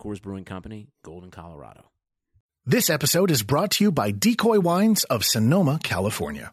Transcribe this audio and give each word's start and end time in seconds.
Coors 0.00 0.22
Brewing 0.22 0.44
Company, 0.44 0.88
Golden, 1.02 1.30
Colorado. 1.30 1.90
This 2.64 2.90
episode 2.90 3.30
is 3.30 3.42
brought 3.42 3.72
to 3.72 3.84
you 3.84 3.92
by 3.92 4.10
Decoy 4.10 4.60
Wines 4.60 5.04
of 5.04 5.24
Sonoma, 5.24 5.80
California. 5.82 6.52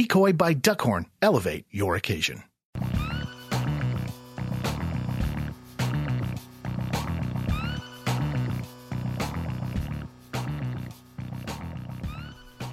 by 0.37 0.53
Duckhorn 0.53 1.05
elevate 1.21 1.65
your 1.69 1.95
occasion. 1.95 2.43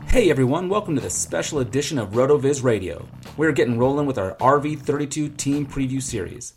Hey 0.06 0.30
everyone, 0.30 0.68
welcome 0.68 0.94
to 0.94 1.00
the 1.00 1.10
special 1.10 1.58
edition 1.58 1.98
of 1.98 2.12
RotoViz 2.12 2.64
Radio. 2.64 3.06
We're 3.36 3.52
getting 3.52 3.78
rolling 3.78 4.06
with 4.06 4.18
our 4.18 4.34
RV32 4.36 5.36
Team 5.36 5.66
Preview 5.66 6.02
Series. 6.02 6.54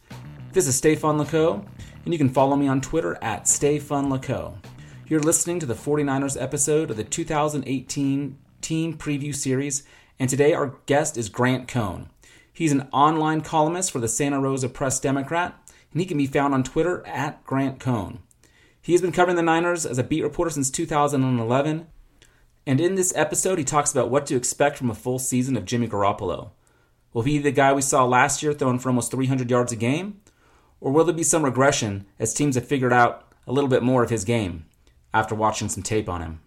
This 0.54 0.68
is 0.68 0.76
Stefan 0.76 1.18
Laco, 1.18 1.66
and 2.06 2.14
you 2.14 2.18
can 2.18 2.30
follow 2.30 2.56
me 2.56 2.68
on 2.68 2.82
Twitter 2.82 3.18
at 3.22 3.44
StefanLaco. 3.44 4.56
You're 5.08 5.20
listening 5.20 5.60
to 5.60 5.66
the 5.66 5.74
49ers 5.74 6.42
episode 6.42 6.92
of 6.92 6.98
the 6.98 7.04
2018 7.04 8.38
Team 8.62 8.98
Preview 8.98 9.36
Series, 9.36 9.84
and 10.22 10.30
today 10.30 10.54
our 10.54 10.76
guest 10.86 11.18
is 11.18 11.30
Grant 11.30 11.68
Cohn. 11.68 12.08
He's 12.54 12.72
an 12.72 12.88
online 12.94 13.42
columnist 13.42 13.92
for 13.92 13.98
the 13.98 14.08
Santa 14.08 14.40
Rosa 14.40 14.70
Press 14.70 15.00
Democrat, 15.00 15.56
and 15.92 16.00
he 16.00 16.06
can 16.06 16.20
be 16.20 16.28
found 16.28 16.54
on 16.54 16.62
Twitter 16.62 17.04
at 17.08 17.44
Grant 17.44 17.80
Cohn. 17.80 18.20
He 18.80 18.92
has 18.92 19.02
been 19.02 19.12
covering 19.12 19.36
the 19.36 19.42
Niners 19.42 19.84
as 19.84 19.98
a 19.98 20.04
beat 20.04 20.22
reporter 20.22 20.52
since 20.52 20.70
2011, 20.70 21.88
and 22.68 22.80
in 22.80 22.94
this 22.94 23.12
episode, 23.16 23.58
he 23.58 23.64
talks 23.64 23.92
about 23.92 24.12
what 24.12 24.28
to 24.28 24.36
expect 24.36 24.78
from 24.78 24.92
a 24.92 24.96
full 24.96 25.18
season 25.18 25.58
of 25.58 25.66
Jimmy 25.66 25.88
Garoppolo. 25.88 26.52
Will 27.14 27.24
he 27.24 27.40
be 27.40 27.44
the 27.46 27.52
guy 27.52 27.74
we 27.74 27.82
saw 27.82 28.06
last 28.06 28.44
year 28.44 28.54
throwing 28.54 28.78
for 28.78 28.90
almost 28.90 29.10
300 29.10 29.50
yards 29.50 29.72
a 29.72 29.76
game? 29.76 30.22
Or 30.80 30.92
will 30.92 31.06
there 31.06 31.16
be 31.16 31.24
some 31.24 31.44
regression 31.44 32.06
as 32.20 32.36
teams 32.36 32.54
have 32.54 32.68
figured 32.68 32.94
out 32.94 33.28
a 33.48 33.52
little 33.52 33.72
bit 33.72 33.82
more 33.82 34.04
of 34.04 34.12
his 34.12 34.24
game 34.24 34.68
after 35.16 35.34
watching 35.34 35.68
some 35.68 35.82
tape 35.82 36.08
on 36.08 36.22
him? 36.22 36.42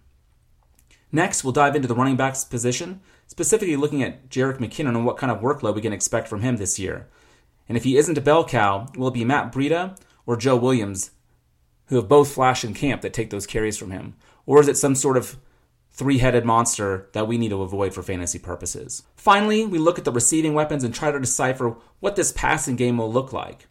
Next, 1.11 1.43
we'll 1.43 1.53
dive 1.53 1.75
into 1.75 1.89
the 1.89 1.95
running 1.95 2.17
backs 2.17 2.45
position, 2.45 3.01
specifically 3.27 3.77
looking 3.77 4.03
at 4.03 4.29
Jerick 4.29 4.59
McKinnon 4.59 4.89
and 4.89 5.07
what 5.07 5.17
kind 5.17 5.33
of 5.33 5.41
workload 5.41 5.75
we 5.75 5.83
can 5.83 5.93
expect 5.93 6.29
from 6.29 6.43
him 6.43 6.57
this 6.57 6.79
year. 6.79 7.09
And 7.69 7.77
if 7.77 7.85
he 7.85 7.97
isn't 7.97 8.19
a 8.19 8.23
bell 8.23 8.45
cow, 8.45 8.89
will 8.97 9.09
it 9.09 9.15
be 9.15 9.25
Matt 9.25 9.53
Breida 9.53 9.99
or 10.27 10.37
Joe 10.37 10.57
Williams, 10.57 11.11
who 11.87 11.97
have 11.97 12.09
both 12.09 12.33
flashed 12.33 12.65
in 12.65 12.75
camp 12.75 13.03
that 13.03 13.13
take 13.13 13.31
those 13.31 13.47
carries 13.47 13.77
from 13.77 13.91
him? 13.91 14.15
Or 14.47 14.61
is 14.61 14.69
it 14.69 14.77
some 14.77 14.95
sort 14.95 15.17
of 15.17 15.39
three 15.95 16.19
headed 16.19 16.45
monster 16.45 17.09
that 17.13 17.29
we 17.29 17.39
need 17.39 17.51
to 17.51 17.63
avoid 17.63 17.95
for 17.95 18.03
fantasy 18.03 18.39
purposes. 18.39 19.05
Finally, 19.17 19.65
we 19.65 19.79
look 19.79 19.97
at 19.97 20.05
the 20.05 20.11
receiving 20.11 20.53
weapons 20.53 20.83
and 20.83 20.93
try 20.93 21.11
to 21.11 21.21
decipher 21.21 21.77
what 22.01 22.17
this 22.17 22.33
passing 22.33 22.75
game 22.75 22.99
will 22.99 23.11
look 23.11 23.33
like. 23.33 23.69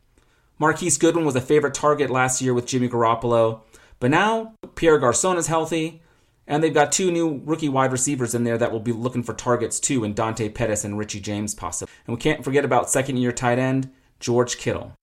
Marquise 0.58 0.98
Goodwin 0.98 1.26
was 1.26 1.36
a 1.36 1.42
favorite 1.42 1.74
target 1.74 2.10
last 2.10 2.42
year 2.42 2.54
with 2.54 2.66
Jimmy 2.66 2.88
Garoppolo, 2.88 3.62
but 4.00 4.10
now 4.10 4.54
Pierre 4.76 5.00
Garcon 5.00 5.38
is 5.38 5.48
healthy, 5.48 6.02
and 6.48 6.64
they've 6.64 6.74
got 6.74 6.92
two 6.92 7.12
new 7.12 7.42
rookie 7.46 7.70
wide 7.70 7.92
receivers 7.92 8.36
in 8.36 8.44
there 8.44 8.58
that 8.58 8.72
will 8.72 8.80
be 8.80 8.92
looking 8.92 9.24
for 9.24 9.34
targets 9.34 9.80
too 9.80 10.04
in 10.04 10.14
Dante 10.14 10.50
Pettis 10.50 10.84
and 10.84 10.98
Richie 10.98 11.22
James 11.22 11.56
possibly. 11.56 11.94
And 12.06 12.16
we 12.16 12.22
can't 12.22 12.44
forget 12.44 12.66
about 12.66 12.90
second 12.90 13.18
year 13.18 13.32
tight 13.32 13.60
end 13.60 13.92
George 14.20 14.58
Kittle. 14.58 14.94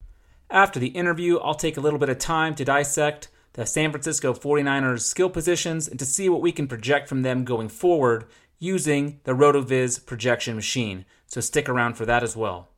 After 0.50 0.80
the 0.80 0.88
interview, 0.88 1.38
I'll 1.38 1.54
take 1.54 1.76
a 1.76 1.80
little 1.80 1.98
bit 1.98 2.08
of 2.08 2.18
time 2.18 2.54
to 2.56 2.64
dissect 2.64 3.28
the 3.54 3.64
San 3.66 3.90
Francisco 3.90 4.32
49ers 4.32 5.02
skill 5.02 5.30
positions 5.30 5.88
and 5.88 5.98
to 5.98 6.04
see 6.04 6.28
what 6.28 6.42
we 6.42 6.52
can 6.52 6.68
project 6.68 7.08
from 7.08 7.22
them 7.22 7.44
going 7.44 7.68
forward 7.68 8.26
using 8.58 9.20
the 9.24 9.32
RotoViz 9.32 10.04
projection 10.06 10.54
machine. 10.54 11.04
So 11.26 11.40
stick 11.40 11.68
around 11.68 11.94
for 11.94 12.04
that 12.06 12.22
as 12.22 12.36
well. 12.36 12.68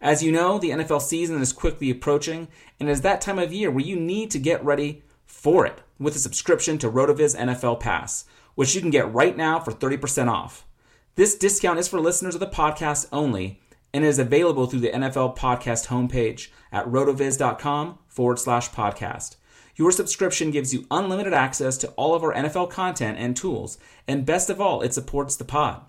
As 0.00 0.22
you 0.22 0.30
know, 0.30 0.58
the 0.58 0.70
NFL 0.70 1.02
season 1.02 1.40
is 1.42 1.52
quickly 1.52 1.90
approaching, 1.90 2.46
and 2.78 2.88
it 2.88 2.92
is 2.92 3.00
that 3.00 3.20
time 3.20 3.38
of 3.38 3.52
year 3.52 3.70
where 3.70 3.84
you 3.84 3.96
need 3.96 4.30
to 4.30 4.38
get 4.38 4.64
ready 4.64 5.02
for 5.26 5.66
it 5.66 5.82
with 5.98 6.16
a 6.16 6.18
subscription 6.18 6.78
to 6.78 6.90
RotoViz 6.90 7.36
NFL 7.36 7.80
Pass, 7.80 8.24
which 8.54 8.74
you 8.74 8.80
can 8.80 8.90
get 8.90 9.12
right 9.12 9.36
now 9.36 9.58
for 9.58 9.72
30% 9.72 10.30
off. 10.30 10.66
This 11.14 11.34
discount 11.36 11.78
is 11.78 11.88
for 11.88 12.00
listeners 12.00 12.34
of 12.34 12.40
the 12.40 12.46
podcast 12.46 13.08
only 13.12 13.60
and 13.92 14.04
is 14.04 14.18
available 14.18 14.66
through 14.66 14.80
the 14.80 14.90
NFL 14.90 15.36
Podcast 15.36 15.86
homepage 15.86 16.48
at 16.70 16.86
rotoviz.com 16.86 17.98
forward 18.06 18.38
slash 18.38 18.70
podcast. 18.70 19.36
Your 19.76 19.92
subscription 19.92 20.50
gives 20.50 20.74
you 20.74 20.86
unlimited 20.90 21.32
access 21.32 21.78
to 21.78 21.88
all 21.90 22.14
of 22.14 22.22
our 22.22 22.34
NFL 22.34 22.70
content 22.70 23.16
and 23.18 23.36
tools, 23.36 23.78
and 24.06 24.26
best 24.26 24.50
of 24.50 24.60
all, 24.60 24.82
it 24.82 24.92
supports 24.92 25.36
the 25.36 25.44
pod. 25.44 25.82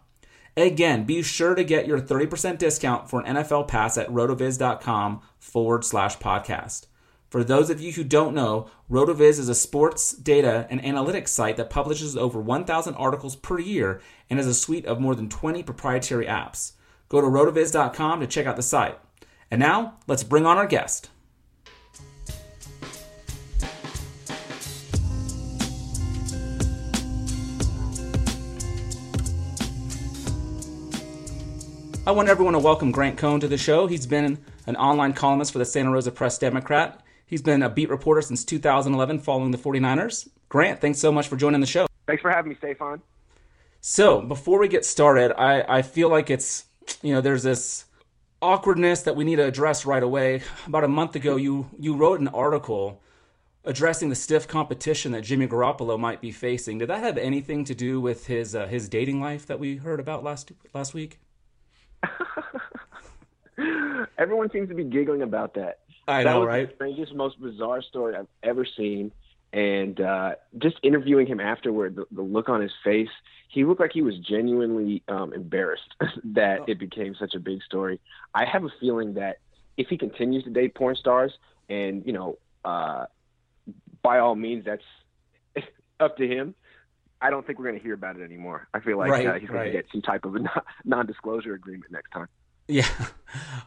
Again, 0.56 1.06
be 1.06 1.22
sure 1.24 1.56
to 1.56 1.64
get 1.64 1.88
your 1.88 2.00
30% 2.00 2.58
discount 2.58 3.10
for 3.10 3.22
an 3.22 3.36
NFL 3.38 3.68
pass 3.68 3.98
at 3.98 4.10
rotoviz.com 4.10 5.22
forward 5.40 5.86
slash 5.86 6.18
podcast. 6.18 6.86
For 7.30 7.44
those 7.44 7.70
of 7.70 7.80
you 7.80 7.92
who 7.92 8.04
don't 8.04 8.34
know, 8.34 8.72
RotoViz 8.90 9.38
is 9.38 9.50
a 9.50 9.54
sports 9.54 10.14
data 10.14 10.66
and 10.72 10.82
analytics 10.82 11.28
site 11.28 11.58
that 11.58 11.70
publishes 11.70 12.18
over 12.18 12.42
1,000 12.42 12.96
articles 12.96 13.36
per 13.36 13.60
year 13.60 14.02
and 14.32 14.40
has 14.40 14.48
a 14.48 14.54
suite 14.56 14.88
of 14.88 15.00
more 15.00 15.14
than 15.14 15.30
20 15.30 15.62
proprietary 15.62 16.26
apps. 16.26 16.72
Go 17.08 17.22
to 17.22 17.28
rotoviz.com 17.28 18.20
to 18.20 18.26
check 18.26 18.48
out 18.48 18.56
the 18.56 18.64
site. 18.64 18.98
And 19.52 19.60
now, 19.60 20.00
let's 20.08 20.24
bring 20.24 20.48
on 20.48 20.58
our 20.58 20.66
guest. 20.66 21.12
I 32.08 32.12
want 32.12 32.28
everyone 32.28 32.54
to 32.54 32.60
welcome 32.60 32.92
Grant 32.92 33.20
Cohn 33.20 33.40
to 33.40 33.48
the 33.48 33.56
show. 33.56 33.86
He's 33.86 34.08
been 34.08 34.40
an 34.66 34.76
online 34.78 35.14
columnist 35.14 35.52
for 35.52 35.60
the 35.60 35.66
Santa 35.66 35.92
Rosa 35.92 36.10
Press 36.10 36.40
Democrat. 36.40 37.04
He's 37.30 37.44
been 37.44 37.62
a 37.62 37.70
beat 37.70 37.92
reporter 37.92 38.24
since 38.24 38.44
2011 38.44 39.20
following 39.20 39.52
the 39.52 39.58
49ers. 39.60 40.28
Grant, 40.50 40.82
thanks 40.82 40.98
so 40.98 41.12
much 41.12 41.28
for 41.28 41.36
joining 41.36 41.62
the 41.62 41.68
show. 41.68 41.86
Thanks 42.08 42.24
for 42.24 42.32
having 42.32 42.50
me, 42.50 42.56
Stefan. 42.56 43.04
So, 43.82 44.22
before 44.22 44.58
we 44.58 44.68
get 44.68 44.84
started, 44.84 45.40
I, 45.40 45.78
I 45.78 45.82
feel 45.84 46.10
like 46.10 46.32
it's, 46.32 46.66
you 47.04 47.14
know, 47.14 47.22
there's 47.22 47.44
this 47.44 47.86
awkwardness 48.42 49.04
that 49.04 49.16
we 49.16 49.26
need 49.26 49.36
to 49.36 49.46
address 49.46 49.86
right 49.86 50.02
away. 50.02 50.42
About 50.66 50.84
a 50.84 50.88
month 50.88 51.16
ago, 51.16 51.36
you, 51.36 51.70
you 51.78 51.96
wrote 51.96 52.20
an 52.20 52.30
article 52.30 53.00
addressing 53.64 54.10
the 54.10 54.16
stiff 54.16 54.48
competition 54.48 55.12
that 55.12 55.22
Jimmy 55.22 55.48
Garoppolo 55.48 56.00
might 56.00 56.22
be 56.22 56.32
facing. 56.32 56.80
Did 56.80 56.90
that 56.90 57.04
have 57.04 57.20
anything 57.20 57.64
to 57.66 57.76
do 57.76 58.02
with 58.02 58.26
his 58.26 58.56
uh, 58.56 58.66
his 58.66 58.90
dating 58.90 59.22
life 59.22 59.46
that 59.46 59.60
we 59.60 59.76
heard 59.76 60.00
about 60.00 60.24
last 60.24 60.52
last 60.74 60.96
week? 60.96 61.20
Everyone 64.18 64.50
seems 64.50 64.70
to 64.70 64.76
be 64.76 64.84
giggling 64.84 65.22
about 65.22 65.54
that. 65.54 65.80
I 66.10 66.24
that 66.24 66.32
know, 66.32 66.40
was 66.42 66.48
right? 66.48 66.68
The 66.70 66.76
strangest, 66.76 67.14
most 67.16 67.40
bizarre 67.42 67.82
story 67.82 68.16
I've 68.16 68.28
ever 68.44 68.66
seen. 68.66 69.12
And 69.52 70.00
uh, 70.00 70.36
just 70.60 70.78
interviewing 70.84 71.26
him 71.26 71.40
afterward, 71.40 71.96
the, 71.96 72.06
the 72.12 72.22
look 72.22 72.50
on 72.50 72.62
his 72.62 72.72
face, 72.84 73.10
he 73.48 73.66
looked 73.66 73.80
like 73.82 73.92
he 73.94 74.04
was 74.04 74.16
genuinely 74.20 75.02
um, 75.08 75.34
embarrassed 75.34 75.90
that 76.36 76.60
Oh. 76.62 76.66
it 76.68 76.78
became 76.78 77.16
such 77.16 77.34
a 77.34 77.40
big 77.40 77.64
story. 77.64 78.00
I 78.36 78.46
have 78.46 78.64
a 78.64 78.70
feeling 78.80 79.16
that 79.16 79.38
if 79.76 79.88
he 79.88 79.98
continues 79.98 80.44
to 80.44 80.52
date 80.52 80.76
porn 80.76 80.96
stars, 80.96 81.34
and 81.68 82.06
you 82.06 82.14
know, 82.14 82.38
uh, 82.64 83.06
by 84.04 84.20
all 84.20 84.36
means, 84.36 84.66
that's 84.66 84.84
up 86.00 86.18
to 86.18 86.28
him. 86.28 86.54
I 87.22 87.32
don't 87.32 87.46
think 87.46 87.58
we're 87.60 87.66
going 87.66 87.78
to 87.78 87.84
hear 87.84 87.96
about 87.96 88.16
it 88.18 88.24
anymore. 88.24 88.68
I 88.74 88.80
feel 88.82 88.98
like 88.98 89.10
Right, 89.10 89.26
uh, 89.28 89.34
he's 89.40 89.50
going 89.50 89.60
right. 89.62 89.66
to 89.66 89.72
get 89.72 89.86
some 89.92 90.02
type 90.02 90.26
of 90.26 90.36
a 90.36 90.40
non- 90.50 90.62
non-disclosure 90.86 91.54
agreement 91.54 91.92
next 91.92 92.12
time. 92.12 92.28
Yeah. 92.70 92.88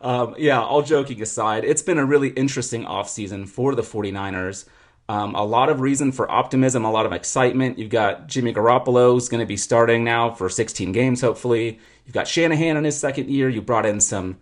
Um, 0.00 0.34
yeah, 0.36 0.60
all 0.60 0.82
joking 0.82 1.22
aside, 1.22 1.64
it's 1.64 1.82
been 1.82 1.98
a 1.98 2.04
really 2.04 2.30
interesting 2.30 2.84
offseason 2.84 3.48
for 3.48 3.76
the 3.76 3.82
49ers. 3.82 4.64
Um, 5.08 5.36
a 5.36 5.44
lot 5.44 5.68
of 5.68 5.80
reason 5.80 6.10
for 6.10 6.28
optimism, 6.30 6.84
a 6.84 6.90
lot 6.90 7.06
of 7.06 7.12
excitement. 7.12 7.78
You've 7.78 7.90
got 7.90 8.26
Jimmy 8.26 8.52
Garoppolo 8.52 9.12
who's 9.12 9.28
going 9.28 9.40
to 9.40 9.46
be 9.46 9.56
starting 9.56 10.02
now 10.02 10.30
for 10.30 10.48
16 10.48 10.90
games, 10.90 11.20
hopefully. 11.20 11.78
You've 12.04 12.14
got 12.14 12.26
Shanahan 12.26 12.76
in 12.76 12.84
his 12.84 12.98
second 12.98 13.28
year. 13.30 13.48
You 13.48 13.62
brought 13.62 13.86
in 13.86 14.00
some 14.00 14.38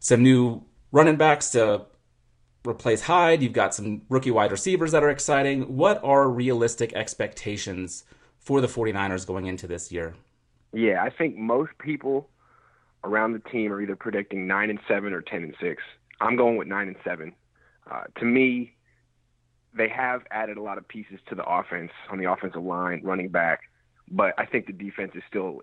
some 0.00 0.22
new 0.22 0.62
running 0.92 1.16
backs 1.16 1.50
to 1.50 1.86
replace 2.66 3.02
Hyde. 3.02 3.42
You've 3.42 3.52
got 3.52 3.74
some 3.74 4.02
rookie 4.08 4.30
wide 4.30 4.50
receivers 4.50 4.92
that 4.92 5.02
are 5.02 5.10
exciting. 5.10 5.76
What 5.76 6.02
are 6.04 6.28
realistic 6.28 6.92
expectations 6.92 8.04
for 8.38 8.60
the 8.60 8.68
49ers 8.68 9.26
going 9.26 9.46
into 9.46 9.66
this 9.66 9.90
year? 9.90 10.14
Yeah, 10.72 11.02
I 11.02 11.10
think 11.10 11.36
most 11.36 11.72
people 11.78 12.28
around 13.04 13.32
the 13.32 13.50
team 13.50 13.72
are 13.72 13.80
either 13.80 13.96
predicting 13.96 14.46
nine 14.46 14.70
and 14.70 14.78
seven 14.88 15.12
or 15.12 15.20
ten 15.20 15.42
and 15.42 15.54
six. 15.60 15.82
I'm 16.20 16.36
going 16.36 16.56
with 16.56 16.68
nine 16.68 16.88
and 16.88 16.96
seven. 17.04 17.32
Uh, 17.90 18.04
to 18.18 18.24
me, 18.24 18.74
they 19.74 19.88
have 19.88 20.22
added 20.30 20.56
a 20.56 20.62
lot 20.62 20.78
of 20.78 20.86
pieces 20.88 21.18
to 21.28 21.34
the 21.34 21.44
offense 21.44 21.92
on 22.10 22.18
the 22.18 22.30
offensive 22.30 22.62
line, 22.62 23.00
running 23.04 23.28
back, 23.28 23.60
but 24.10 24.34
I 24.38 24.44
think 24.44 24.66
the 24.66 24.72
defense 24.72 25.12
is 25.14 25.22
still 25.28 25.60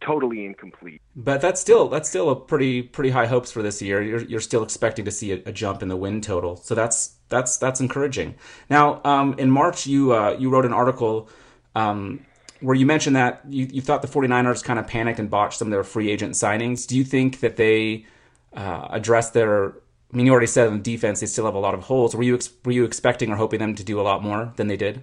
totally 0.00 0.44
incomplete. 0.44 1.00
But 1.16 1.40
that's 1.40 1.60
still 1.60 1.88
that's 1.88 2.08
still 2.08 2.30
a 2.30 2.36
pretty 2.36 2.82
pretty 2.82 3.10
high 3.10 3.26
hopes 3.26 3.50
for 3.50 3.62
this 3.62 3.80
year. 3.80 4.02
You're 4.02 4.22
you're 4.24 4.40
still 4.40 4.62
expecting 4.62 5.04
to 5.04 5.10
see 5.10 5.32
a, 5.32 5.36
a 5.46 5.52
jump 5.52 5.82
in 5.82 5.88
the 5.88 5.96
win 5.96 6.20
total, 6.20 6.56
so 6.56 6.74
that's 6.74 7.16
that's 7.28 7.56
that's 7.56 7.80
encouraging. 7.80 8.34
Now, 8.68 9.00
um, 9.04 9.34
in 9.38 9.50
March, 9.50 9.86
you 9.86 10.12
uh, 10.12 10.36
you 10.38 10.50
wrote 10.50 10.66
an 10.66 10.72
article 10.72 11.28
um, 11.74 12.26
where 12.64 12.74
you 12.74 12.86
mentioned 12.86 13.14
that 13.14 13.42
you, 13.48 13.68
you 13.70 13.82
thought 13.82 14.00
the 14.00 14.08
49ers 14.08 14.64
kind 14.64 14.78
of 14.78 14.86
panicked 14.86 15.18
and 15.18 15.28
botched 15.28 15.58
some 15.58 15.68
of 15.68 15.72
their 15.72 15.84
free 15.84 16.10
agent 16.10 16.32
signings. 16.32 16.86
Do 16.86 16.96
you 16.96 17.04
think 17.04 17.40
that 17.40 17.56
they 17.56 18.06
uh, 18.54 18.88
addressed 18.90 19.34
their? 19.34 19.70
I 19.70 20.16
mean, 20.16 20.26
you 20.26 20.32
already 20.32 20.46
said 20.46 20.68
on 20.68 20.80
defense 20.80 21.20
they 21.20 21.26
still 21.26 21.44
have 21.44 21.54
a 21.54 21.58
lot 21.58 21.74
of 21.74 21.82
holes. 21.82 22.16
Were 22.16 22.22
you 22.22 22.34
ex- 22.34 22.50
were 22.64 22.72
you 22.72 22.84
expecting 22.84 23.30
or 23.30 23.36
hoping 23.36 23.58
them 23.58 23.74
to 23.74 23.84
do 23.84 24.00
a 24.00 24.02
lot 24.02 24.22
more 24.22 24.52
than 24.56 24.68
they 24.68 24.76
did? 24.76 25.02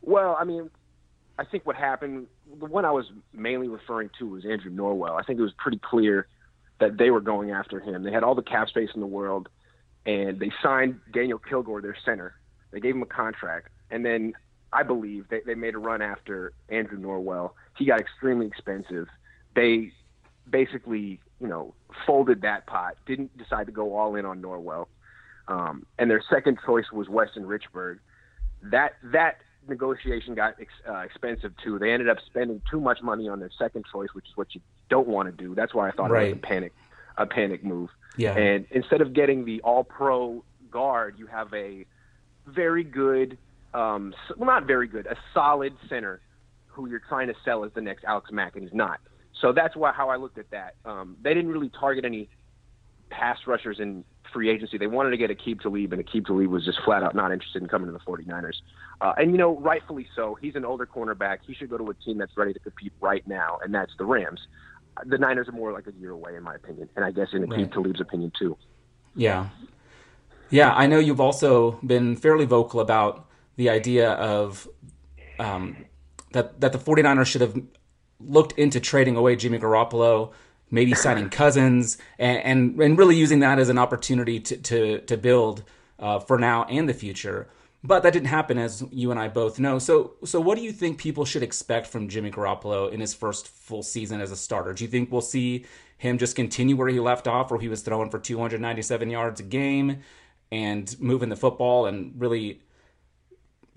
Well, 0.00 0.36
I 0.38 0.44
mean, 0.44 0.70
I 1.38 1.44
think 1.44 1.66
what 1.66 1.76
happened, 1.76 2.28
the 2.58 2.66
one 2.66 2.84
I 2.84 2.92
was 2.92 3.06
mainly 3.32 3.68
referring 3.68 4.10
to 4.18 4.28
was 4.28 4.44
Andrew 4.44 4.70
Norwell. 4.70 5.18
I 5.18 5.22
think 5.24 5.38
it 5.38 5.42
was 5.42 5.52
pretty 5.58 5.78
clear 5.78 6.28
that 6.78 6.98
they 6.98 7.10
were 7.10 7.20
going 7.20 7.50
after 7.50 7.80
him. 7.80 8.04
They 8.04 8.12
had 8.12 8.22
all 8.22 8.34
the 8.34 8.42
cap 8.42 8.68
space 8.68 8.90
in 8.94 9.00
the 9.00 9.06
world, 9.06 9.48
and 10.06 10.38
they 10.38 10.52
signed 10.62 11.00
Daniel 11.12 11.38
Kilgore, 11.38 11.82
their 11.82 11.96
center. 12.04 12.34
They 12.70 12.80
gave 12.80 12.94
him 12.94 13.02
a 13.02 13.06
contract, 13.06 13.70
and 13.90 14.04
then 14.04 14.34
I 14.72 14.82
believe 14.82 15.28
they, 15.28 15.40
they 15.46 15.54
made 15.54 15.74
a 15.74 15.78
run 15.78 16.02
after 16.02 16.52
Andrew 16.68 16.98
Norwell. 16.98 17.52
He 17.76 17.86
got 17.86 18.00
extremely 18.00 18.46
expensive. 18.46 19.08
They 19.54 19.92
basically, 20.48 21.20
you 21.40 21.46
know, 21.46 21.74
folded 22.06 22.42
that 22.42 22.66
pot, 22.66 22.96
didn't 23.06 23.36
decide 23.38 23.66
to 23.66 23.72
go 23.72 23.96
all 23.96 24.14
in 24.14 24.24
on 24.24 24.42
Norwell. 24.42 24.86
Um, 25.46 25.86
and 25.98 26.10
their 26.10 26.22
second 26.28 26.58
choice 26.64 26.92
was 26.92 27.08
Weston 27.08 27.44
Richburg. 27.44 27.98
That 28.62 28.96
that 29.02 29.38
negotiation 29.66 30.34
got 30.34 30.56
ex, 30.60 30.72
uh, 30.88 30.98
expensive 30.98 31.52
too. 31.62 31.78
They 31.78 31.92
ended 31.92 32.08
up 32.08 32.18
spending 32.26 32.60
too 32.70 32.80
much 32.80 33.02
money 33.02 33.28
on 33.28 33.40
their 33.40 33.50
second 33.58 33.84
choice, 33.90 34.08
which 34.12 34.26
is 34.26 34.36
what 34.36 34.54
you 34.54 34.60
don't 34.90 35.08
want 35.08 35.26
to 35.28 35.44
do. 35.44 35.54
That's 35.54 35.74
why 35.74 35.88
I 35.88 35.92
thought 35.92 36.10
it 36.10 36.14
was 36.14 36.32
a 36.32 36.36
panic, 36.36 36.72
a 37.16 37.26
panic 37.26 37.64
move. 37.64 37.90
Yeah. 38.16 38.36
And 38.36 38.66
instead 38.70 39.00
of 39.00 39.12
getting 39.12 39.44
the 39.44 39.60
All-Pro 39.62 40.42
guard, 40.70 41.18
you 41.18 41.26
have 41.26 41.52
a 41.54 41.86
very 42.46 42.84
good, 42.84 43.38
um, 43.74 44.14
well, 44.36 44.46
not 44.46 44.66
very 44.66 44.88
good, 44.88 45.06
a 45.06 45.16
solid 45.34 45.74
center 45.88 46.20
who 46.66 46.88
you're 46.88 47.02
trying 47.08 47.28
to 47.28 47.34
sell 47.44 47.64
as 47.64 47.72
the 47.74 47.80
next 47.80 48.04
Alex 48.04 48.30
Mack, 48.30 48.54
and 48.54 48.64
he's 48.64 48.74
not. 48.74 49.00
So 49.40 49.52
that's 49.52 49.76
why 49.76 49.92
how 49.92 50.08
I 50.08 50.16
looked 50.16 50.38
at 50.38 50.50
that. 50.50 50.74
Um, 50.84 51.16
they 51.22 51.34
didn't 51.34 51.50
really 51.50 51.70
target 51.70 52.04
any 52.04 52.28
pass 53.10 53.38
rushers 53.46 53.78
in 53.80 54.04
free 54.32 54.50
agency. 54.50 54.78
They 54.78 54.86
wanted 54.86 55.10
to 55.10 55.16
get 55.16 55.30
Aqib 55.30 55.60
Talib, 55.60 55.92
and 55.92 56.04
Aqib 56.04 56.26
Talib 56.26 56.50
was 56.50 56.64
just 56.64 56.80
flat 56.84 57.02
out 57.02 57.14
not 57.14 57.32
interested 57.32 57.62
in 57.62 57.68
coming 57.68 57.86
to 57.86 57.92
the 57.92 58.00
49ers. 58.00 58.56
Uh, 59.00 59.14
and, 59.16 59.30
you 59.32 59.38
know, 59.38 59.56
rightfully 59.58 60.06
so. 60.14 60.36
He's 60.40 60.54
an 60.54 60.64
older 60.64 60.86
cornerback. 60.86 61.38
He 61.46 61.54
should 61.54 61.70
go 61.70 61.78
to 61.78 61.88
a 61.90 61.94
team 61.94 62.18
that's 62.18 62.36
ready 62.36 62.52
to 62.52 62.58
compete 62.58 62.92
right 63.00 63.26
now, 63.26 63.58
and 63.62 63.74
that's 63.74 63.92
the 63.98 64.04
Rams. 64.04 64.40
The 65.06 65.18
Niners 65.18 65.48
are 65.48 65.52
more 65.52 65.72
like 65.72 65.86
a 65.86 65.92
year 65.92 66.10
away, 66.10 66.34
in 66.36 66.42
my 66.42 66.56
opinion, 66.56 66.88
and 66.96 67.04
I 67.04 67.10
guess 67.12 67.28
in 67.32 67.42
Aqib 67.42 67.56
Right. 67.56 67.72
Talib's 67.72 68.00
opinion, 68.00 68.32
too. 68.38 68.56
Yeah. 69.14 69.48
Yeah, 70.50 70.74
I 70.74 70.86
know 70.86 70.98
you've 70.98 71.20
also 71.20 71.78
been 71.86 72.16
fairly 72.16 72.44
vocal 72.44 72.80
about 72.80 73.27
the 73.58 73.68
idea 73.68 74.12
of 74.12 74.66
um, 75.38 75.84
that 76.32 76.60
that 76.60 76.72
the 76.72 76.78
49ers 76.78 77.26
should 77.26 77.40
have 77.40 77.60
looked 78.20 78.52
into 78.58 78.80
trading 78.80 79.16
away 79.16 79.36
Jimmy 79.36 79.58
Garoppolo, 79.58 80.32
maybe 80.70 80.94
signing 81.04 81.28
Cousins, 81.28 81.98
and 82.18 82.38
and, 82.38 82.80
and 82.80 82.96
really 82.96 83.16
using 83.16 83.40
that 83.40 83.58
as 83.58 83.68
an 83.68 83.76
opportunity 83.76 84.40
to 84.40 84.56
to, 84.56 85.00
to 85.00 85.16
build 85.18 85.64
uh, 85.98 86.20
for 86.20 86.38
now 86.38 86.64
and 86.64 86.88
the 86.88 86.94
future. 86.94 87.48
But 87.82 88.02
that 88.04 88.12
didn't 88.12 88.28
happen, 88.28 88.58
as 88.58 88.82
you 88.90 89.10
and 89.10 89.20
I 89.20 89.28
both 89.28 89.60
know. 89.60 89.78
So, 89.78 90.14
so 90.24 90.40
what 90.40 90.58
do 90.58 90.64
you 90.64 90.72
think 90.72 90.98
people 90.98 91.24
should 91.24 91.44
expect 91.44 91.86
from 91.86 92.08
Jimmy 92.08 92.28
Garoppolo 92.28 92.90
in 92.90 92.98
his 92.98 93.14
first 93.14 93.46
full 93.46 93.84
season 93.84 94.20
as 94.20 94.32
a 94.32 94.36
starter? 94.36 94.72
Do 94.72 94.82
you 94.82 94.90
think 94.90 95.12
we'll 95.12 95.20
see 95.20 95.64
him 95.96 96.18
just 96.18 96.34
continue 96.34 96.74
where 96.74 96.88
he 96.88 96.98
left 96.98 97.28
off, 97.28 97.52
where 97.52 97.60
he 97.60 97.68
was 97.68 97.82
throwing 97.82 98.10
for 98.10 98.18
297 98.18 99.10
yards 99.10 99.38
a 99.38 99.44
game 99.44 100.00
and 100.50 100.98
moving 100.98 101.28
the 101.28 101.36
football 101.36 101.86
and 101.86 102.20
really 102.20 102.60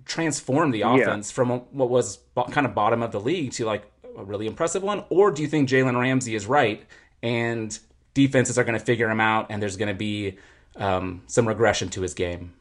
transform 0.05 0.71
the 0.71 0.81
offense 0.81 1.31
from 1.31 1.49
what 1.49 1.89
was 1.89 2.19
kind 2.51 2.65
of 2.65 2.73
bottom 2.73 3.03
of 3.03 3.11
the 3.11 3.19
league 3.19 3.51
to 3.53 3.65
like 3.65 3.83
a 4.17 4.23
really 4.23 4.47
impressive 4.47 4.83
one? 4.83 5.03
Or 5.09 5.31
do 5.31 5.41
you 5.41 5.47
think 5.47 5.69
Jalen 5.69 5.99
Ramsey 5.99 6.35
is 6.35 6.45
right 6.45 6.83
and 7.23 7.77
defenses 8.13 8.57
are 8.57 8.63
going 8.63 8.77
to 8.77 8.83
figure 8.83 9.09
him 9.09 9.19
out 9.19 9.47
and 9.49 9.61
there's 9.61 9.77
going 9.77 9.89
to 9.89 9.93
be 9.93 10.37
um, 10.75 11.21
some 11.27 11.47
regression 11.47 11.89
to 11.89 12.01
his 12.01 12.13
game? 12.13 12.53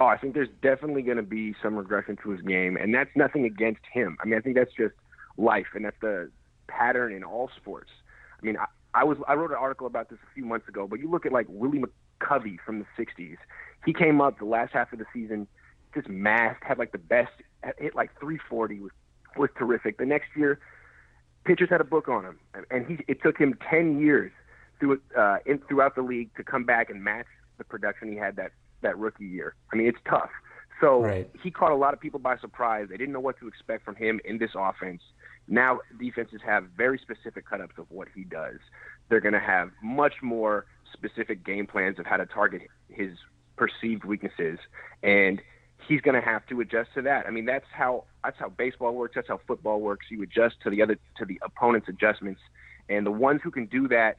Oh, 0.00 0.06
I 0.06 0.16
think 0.16 0.34
there's 0.34 0.48
definitely 0.60 1.02
going 1.02 1.18
to 1.18 1.22
be 1.22 1.54
some 1.62 1.76
regression 1.76 2.16
to 2.24 2.30
his 2.30 2.40
game, 2.40 2.76
and 2.76 2.92
that's 2.92 3.10
nothing 3.14 3.44
against 3.44 3.82
him. 3.92 4.16
I 4.20 4.26
mean, 4.26 4.36
I 4.36 4.40
think 4.40 4.56
that's 4.56 4.72
just 4.72 4.94
life, 5.36 5.68
and 5.74 5.84
that's 5.84 5.96
the 6.00 6.30
pattern 6.66 7.12
in 7.12 7.22
all 7.22 7.48
sports. 7.56 7.90
I 8.42 8.44
mean, 8.44 8.56
I, 8.56 8.66
I 8.92 9.04
was 9.04 9.18
I 9.28 9.34
wrote 9.34 9.50
an 9.50 9.56
article 9.56 9.86
about 9.86 10.10
this 10.10 10.18
a 10.28 10.34
few 10.34 10.44
months 10.44 10.68
ago, 10.68 10.88
but 10.88 10.98
you 10.98 11.08
look 11.08 11.26
at 11.26 11.32
like 11.32 11.46
Willie 11.48 11.80
McCovey 11.80 12.58
from 12.66 12.80
the 12.80 12.86
'60s. 12.98 13.36
He 13.86 13.92
came 13.92 14.20
up 14.20 14.38
the 14.38 14.46
last 14.46 14.72
half 14.72 14.92
of 14.92 14.98
the 14.98 15.06
season, 15.12 15.46
just 15.94 16.08
masked, 16.08 16.64
had 16.64 16.78
like 16.78 16.92
the 16.92 16.98
best, 16.98 17.32
hit 17.78 17.94
like 17.94 18.10
340, 18.20 18.80
was 18.80 18.90
was 19.36 19.50
terrific. 19.58 19.98
The 19.98 20.06
next 20.06 20.28
year, 20.36 20.60
pitchers 21.44 21.68
had 21.68 21.80
a 21.80 21.84
book 21.84 22.08
on 22.08 22.24
him, 22.24 22.38
and- 22.70 22.86
he 22.86 22.98
it 23.08 23.22
took 23.22 23.36
him 23.38 23.54
10 23.68 23.98
years 24.00 24.30
through 24.78 25.00
uh, 25.16 25.38
in, 25.46 25.58
throughout 25.68 25.94
the 25.94 26.02
league 26.02 26.30
to 26.36 26.44
come 26.44 26.64
back 26.64 26.90
and 26.90 27.02
match 27.02 27.26
the 27.58 27.64
production 27.64 28.08
he 28.10 28.16
had 28.16 28.36
that 28.36 28.52
that 28.82 28.98
rookie 28.98 29.24
year. 29.26 29.54
I 29.72 29.76
mean, 29.76 29.86
it's 29.88 29.98
tough. 30.08 30.30
So 30.80 31.02
Right. 31.04 31.30
he 31.42 31.50
caught 31.50 31.70
a 31.72 31.76
lot 31.76 31.94
of 31.94 32.00
people 32.00 32.18
by 32.20 32.36
surprise. 32.38 32.88
They 32.90 32.96
didn't 32.96 33.12
know 33.12 33.20
what 33.20 33.38
to 33.38 33.48
expect 33.48 33.84
from 33.84 33.94
him 33.94 34.20
in 34.24 34.38
this 34.38 34.50
offense. 34.54 35.02
Now 35.48 35.80
defenses 35.98 36.40
have 36.44 36.64
very 36.76 36.98
specific 36.98 37.46
cutups 37.48 37.78
of 37.78 37.86
what 37.90 38.08
he 38.14 38.24
does. 38.24 38.58
They're 39.08 39.20
going 39.20 39.34
to 39.34 39.40
have 39.40 39.70
much 39.82 40.14
more 40.22 40.66
specific 40.92 41.44
game 41.44 41.66
plans 41.66 41.98
of 41.98 42.06
how 42.06 42.16
to 42.16 42.26
target 42.26 42.62
his 42.88 43.12
perceived 43.56 44.04
weaknesses, 44.04 44.58
and 45.02 45.40
he's 45.86 46.00
going 46.00 46.14
to 46.14 46.26
have 46.26 46.46
to 46.46 46.60
adjust 46.60 46.90
to 46.94 47.02
that. 47.02 47.26
I 47.26 47.30
mean, 47.30 47.44
that's 47.44 47.66
how 47.72 48.04
that's 48.22 48.38
how 48.38 48.48
baseball 48.48 48.94
works. 48.94 49.14
That's 49.14 49.28
how 49.28 49.40
football 49.46 49.80
works. 49.80 50.06
You 50.10 50.22
adjust 50.22 50.56
to 50.62 50.70
the 50.70 50.82
other 50.82 50.98
to 51.18 51.24
the 51.24 51.40
opponent's 51.42 51.88
adjustments, 51.88 52.40
And 52.88 53.06
the 53.06 53.10
ones 53.10 53.40
who 53.42 53.50
can 53.50 53.66
do 53.66 53.88
that 53.88 54.16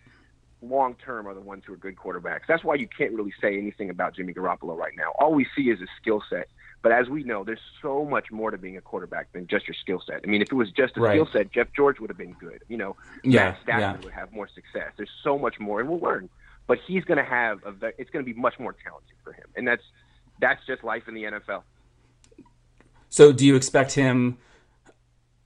long 0.62 0.96
term 0.96 1.28
are 1.28 1.34
the 1.34 1.42
ones 1.42 1.64
who 1.66 1.74
are 1.74 1.78
good 1.78 1.96
quarterbacks. 1.96 2.42
That's 2.48 2.64
why 2.64 2.76
you 2.76 2.88
can't 2.88 3.14
really 3.14 3.34
say 3.42 3.58
anything 3.58 3.90
about 3.90 4.16
Jimmy 4.16 4.34
Garoppolo 4.34 4.76
right 4.76 4.94
now. 4.98 5.12
All 5.20 5.34
we 5.34 5.46
see 5.56 5.70
is 5.70 5.80
a 5.82 5.88
skill 6.02 6.24
set. 6.30 6.48
But 6.82 6.92
as 6.92 7.10
we 7.10 7.24
know, 7.24 7.44
there's 7.44 7.60
so 7.82 8.06
much 8.06 8.32
more 8.32 8.52
to 8.52 8.58
being 8.60 8.78
a 8.78 8.82
quarterback 8.82 9.32
than 9.34 9.48
just 9.48 9.68
your 9.68 9.76
skill 9.82 10.02
set. 10.06 10.22
I 10.24 10.28
mean, 10.28 10.42
if 10.42 10.52
it 10.52 10.56
was 10.56 10.70
just 10.72 10.98
a 10.98 11.02
Right. 11.02 11.14
skill 11.16 11.28
set, 11.32 11.52
Jeff 11.52 11.68
George 11.76 12.00
would 12.00 12.10
have 12.12 12.18
been 12.18 12.34
good. 12.34 12.62
You 12.68 12.78
know, 12.78 12.96
Yeah, 13.24 13.46
Matt 13.46 13.62
Stafford 13.64 14.00
yeah. 14.02 14.06
would 14.06 14.14
have 14.14 14.32
more 14.32 14.48
success. 14.48 14.92
There's 14.96 15.10
so 15.24 15.38
much 15.40 15.60
more, 15.60 15.80
and 15.80 15.90
we'll 15.90 16.00
learn. 16.00 16.30
But 16.68 16.80
he's 16.88 17.04
going 17.04 17.18
to 17.18 17.24
have 17.24 17.64
a. 17.64 17.74
It's 18.00 18.10
going 18.12 18.26
to 18.26 18.32
be 18.34 18.40
much 18.40 18.60
more 18.60 18.74
challenging 18.74 19.16
for 19.24 19.34
him, 19.34 19.46
and 19.56 19.68
that's 19.68 19.84
that's 20.40 20.66
just 20.66 20.84
life 20.84 21.08
in 21.08 21.14
the 21.14 21.24
NFL. 21.24 21.64
So 23.10 23.32
do 23.32 23.46
you 23.46 23.56
expect 23.56 23.94
him? 23.94 24.38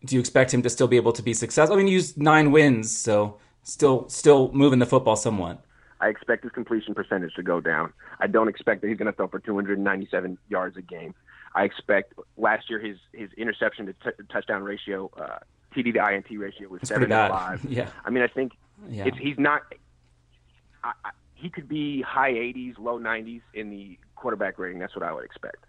Do 0.05 0.15
you 0.15 0.19
expect 0.21 0.53
him 0.53 0.61
to 0.63 0.69
still 0.69 0.87
be 0.87 0.95
able 0.95 1.11
to 1.13 1.21
be 1.21 1.33
successful? 1.33 1.75
I 1.75 1.77
mean, 1.77 1.87
he's 1.87 2.17
nine 2.17 2.51
wins, 2.51 2.95
so 2.95 3.37
still 3.63 4.07
still 4.09 4.51
moving 4.53 4.79
the 4.79 4.85
football 4.85 5.15
somewhat. 5.15 5.63
I 6.01 6.07
expect 6.07 6.43
his 6.43 6.51
completion 6.53 6.95
percentage 6.95 7.33
to 7.35 7.43
go 7.43 7.59
down. 7.59 7.91
I 8.21 8.27
don't 8.27 8.47
expect 8.47 8.81
that 8.81 8.87
he's 8.87 8.97
going 8.97 9.07
to 9.07 9.11
throw 9.11 9.27
for 9.27 9.39
297 9.39 10.37
yards 10.49 10.77
a 10.77 10.81
game. 10.81 11.13
I 11.53 11.63
expect 11.65 12.13
last 12.37 12.69
year 12.69 12.79
his 12.79 12.97
his 13.11 13.29
interception 13.33 13.87
to 13.87 13.93
t- 13.93 14.23
touchdown 14.31 14.63
ratio, 14.63 15.11
uh, 15.17 15.39
TD 15.75 15.93
to 15.95 16.13
INT 16.13 16.27
ratio 16.39 16.69
was 16.69 16.81
It's 16.81 16.89
seven 16.89 17.09
to 17.09 17.15
five. 17.15 17.65
Yeah. 17.69 17.89
I 18.05 18.09
mean, 18.09 18.23
I 18.23 18.27
think 18.27 18.53
Yeah. 18.89 19.09
he's 19.19 19.37
not. 19.37 19.63
I, 20.83 20.93
I, 21.03 21.09
he 21.35 21.49
could 21.49 21.67
be 21.67 22.01
high 22.01 22.33
80s, 22.33 22.77
low 22.77 22.99
90s 22.99 23.41
in 23.53 23.69
the 23.69 23.97
quarterback 24.19 24.59
rating. 24.59 24.79
That's 24.79 24.95
what 24.95 25.03
I 25.03 25.13
would 25.13 25.25
expect. 25.25 25.65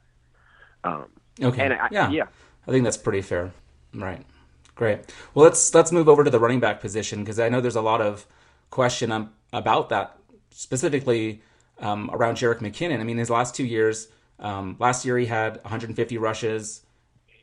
Um, 0.85 1.07
Okay. 1.43 1.65
and 1.65 1.75
I, 1.75 1.89
yeah. 1.91 2.11
yeah, 2.11 2.27
I 2.67 2.71
think 2.71 2.85
that's 2.85 2.97
pretty 2.97 3.23
fair. 3.23 3.53
Right. 3.95 4.27
Great. 4.75 5.01
Well, 5.35 5.45
let's 5.45 5.75
let's 5.75 5.93
move 5.93 6.09
over 6.09 6.25
to 6.25 6.31
the 6.31 6.39
running 6.41 6.61
back 6.61 6.81
position 6.81 7.21
because 7.21 7.39
I 7.39 7.49
know 7.49 7.61
there's 7.61 7.77
a 7.77 7.83
lot 7.83 8.01
of 8.01 8.27
question 8.71 9.13
um, 9.13 9.33
about 9.53 9.89
that 9.91 10.17
specifically 10.51 11.43
um, 11.79 12.11
around 12.13 12.37
Jerick 12.37 12.59
McKinnon. 12.61 13.01
I 13.01 13.05
mean, 13.05 13.19
his 13.19 13.31
last 13.31 13.55
two 13.55 13.65
years. 13.65 14.09
Um, 14.39 14.77
last 14.79 15.05
year 15.05 15.19
he 15.19 15.27
had 15.27 15.57
150 15.63 16.19
rushes. 16.19 16.83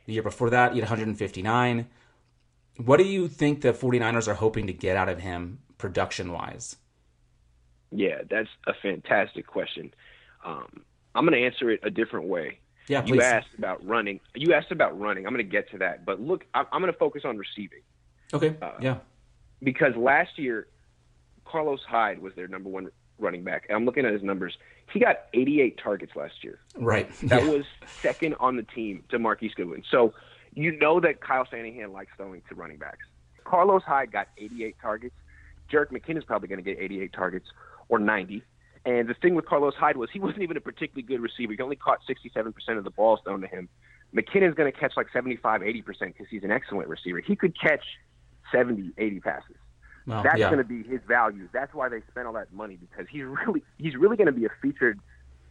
The 0.06 0.14
year 0.14 0.22
before 0.22 0.50
that, 0.50 0.72
he 0.72 0.78
had 0.80 0.88
159. 0.88 1.86
What 2.78 2.96
do 2.98 3.04
you 3.04 3.28
think 3.28 3.60
the 3.60 3.72
49ers 3.72 4.26
are 4.28 4.34
hoping 4.34 4.66
to 4.66 4.72
get 4.72 4.96
out 4.96 5.08
of 5.08 5.20
him 5.20 5.60
production 5.78 6.32
wise? 6.32 6.76
yeah, 7.90 8.22
that's 8.28 8.48
a 8.66 8.74
fantastic 8.82 9.46
question. 9.46 9.94
Um, 10.44 10.82
I'm 11.18 11.26
going 11.26 11.38
to 11.38 11.44
answer 11.44 11.70
it 11.70 11.80
a 11.82 11.90
different 11.90 12.28
way. 12.28 12.58
Yeah, 12.88 13.04
You 13.04 13.20
asked 13.20 13.48
about 13.58 13.86
running. 13.86 14.20
You 14.34 14.54
asked 14.54 14.72
about 14.72 14.98
running. 14.98 15.26
I'm 15.26 15.34
going 15.34 15.44
to 15.44 15.50
get 15.50 15.70
to 15.72 15.78
that, 15.78 16.06
but 16.06 16.20
look, 16.20 16.46
I'm, 16.54 16.64
I'm 16.72 16.80
going 16.80 16.92
to 16.92 16.98
focus 16.98 17.22
on 17.26 17.36
receiving. 17.36 17.80
Okay. 18.32 18.56
Uh, 18.62 18.72
yeah. 18.80 18.96
because 19.62 19.94
last 19.96 20.38
year 20.38 20.68
Carlos 21.44 21.80
Hyde 21.86 22.20
was 22.20 22.34
their 22.34 22.48
number 22.48 22.68
one 22.70 22.90
running 23.18 23.42
back. 23.44 23.66
And 23.68 23.76
I'm 23.76 23.84
looking 23.84 24.06
at 24.06 24.12
his 24.12 24.22
numbers. 24.22 24.56
He 24.92 25.00
got 25.00 25.24
88 25.34 25.78
targets 25.82 26.12
last 26.16 26.42
year. 26.42 26.60
Right. 26.76 27.10
That 27.22 27.42
yeah. 27.44 27.50
was 27.50 27.64
second 28.00 28.36
on 28.40 28.56
the 28.56 28.62
team 28.62 29.04
to 29.10 29.18
Marquise 29.18 29.52
Goodwin. 29.54 29.82
So 29.90 30.14
you 30.54 30.78
know 30.78 31.00
that 31.00 31.20
Kyle 31.20 31.44
Shanahan 31.44 31.92
likes 31.92 32.12
throwing 32.16 32.42
to 32.48 32.54
running 32.54 32.78
backs. 32.78 33.04
Carlos 33.44 33.82
Hyde 33.82 34.12
got 34.12 34.28
88 34.38 34.76
targets. 34.80 35.14
Jerick 35.70 35.90
McKinnon's 35.90 36.24
probably 36.24 36.48
going 36.48 36.62
to 36.62 36.64
get 36.64 36.80
88 36.82 37.12
targets 37.12 37.46
or 37.88 37.98
90. 37.98 38.42
And 38.84 39.08
the 39.08 39.14
thing 39.14 39.34
with 39.34 39.46
Carlos 39.46 39.74
Hyde 39.74 39.96
was 39.96 40.10
he 40.12 40.20
wasn't 40.20 40.42
even 40.42 40.56
a 40.56 40.60
particularly 40.60 41.02
good 41.02 41.20
receiver. 41.20 41.52
He 41.52 41.62
only 41.62 41.76
caught 41.76 42.00
67% 42.08 42.54
of 42.76 42.84
the 42.84 42.90
balls 42.90 43.20
thrown 43.24 43.40
to 43.40 43.46
him. 43.46 43.68
McKinnon's 44.14 44.54
going 44.54 44.72
to 44.72 44.78
catch 44.78 44.92
like 44.96 45.08
75, 45.12 45.60
80% 45.60 45.84
because 46.00 46.26
he's 46.30 46.42
an 46.42 46.50
excellent 46.50 46.88
receiver. 46.88 47.20
He 47.20 47.36
could 47.36 47.58
catch 47.58 47.84
70, 48.52 48.92
80 48.96 49.20
passes. 49.20 49.56
Well, 50.06 50.22
That's 50.22 50.38
yeah. 50.38 50.46
going 50.46 50.58
to 50.58 50.64
be 50.64 50.82
his 50.82 51.00
value. 51.06 51.48
That's 51.52 51.74
why 51.74 51.90
they 51.90 52.00
spent 52.10 52.26
all 52.26 52.32
that 52.32 52.50
money 52.52 52.78
because 52.80 53.06
he's 53.10 53.24
really 53.24 53.62
he's 53.76 53.94
really 53.94 54.16
going 54.16 54.26
to 54.26 54.32
be 54.32 54.46
a 54.46 54.50
featured 54.62 54.98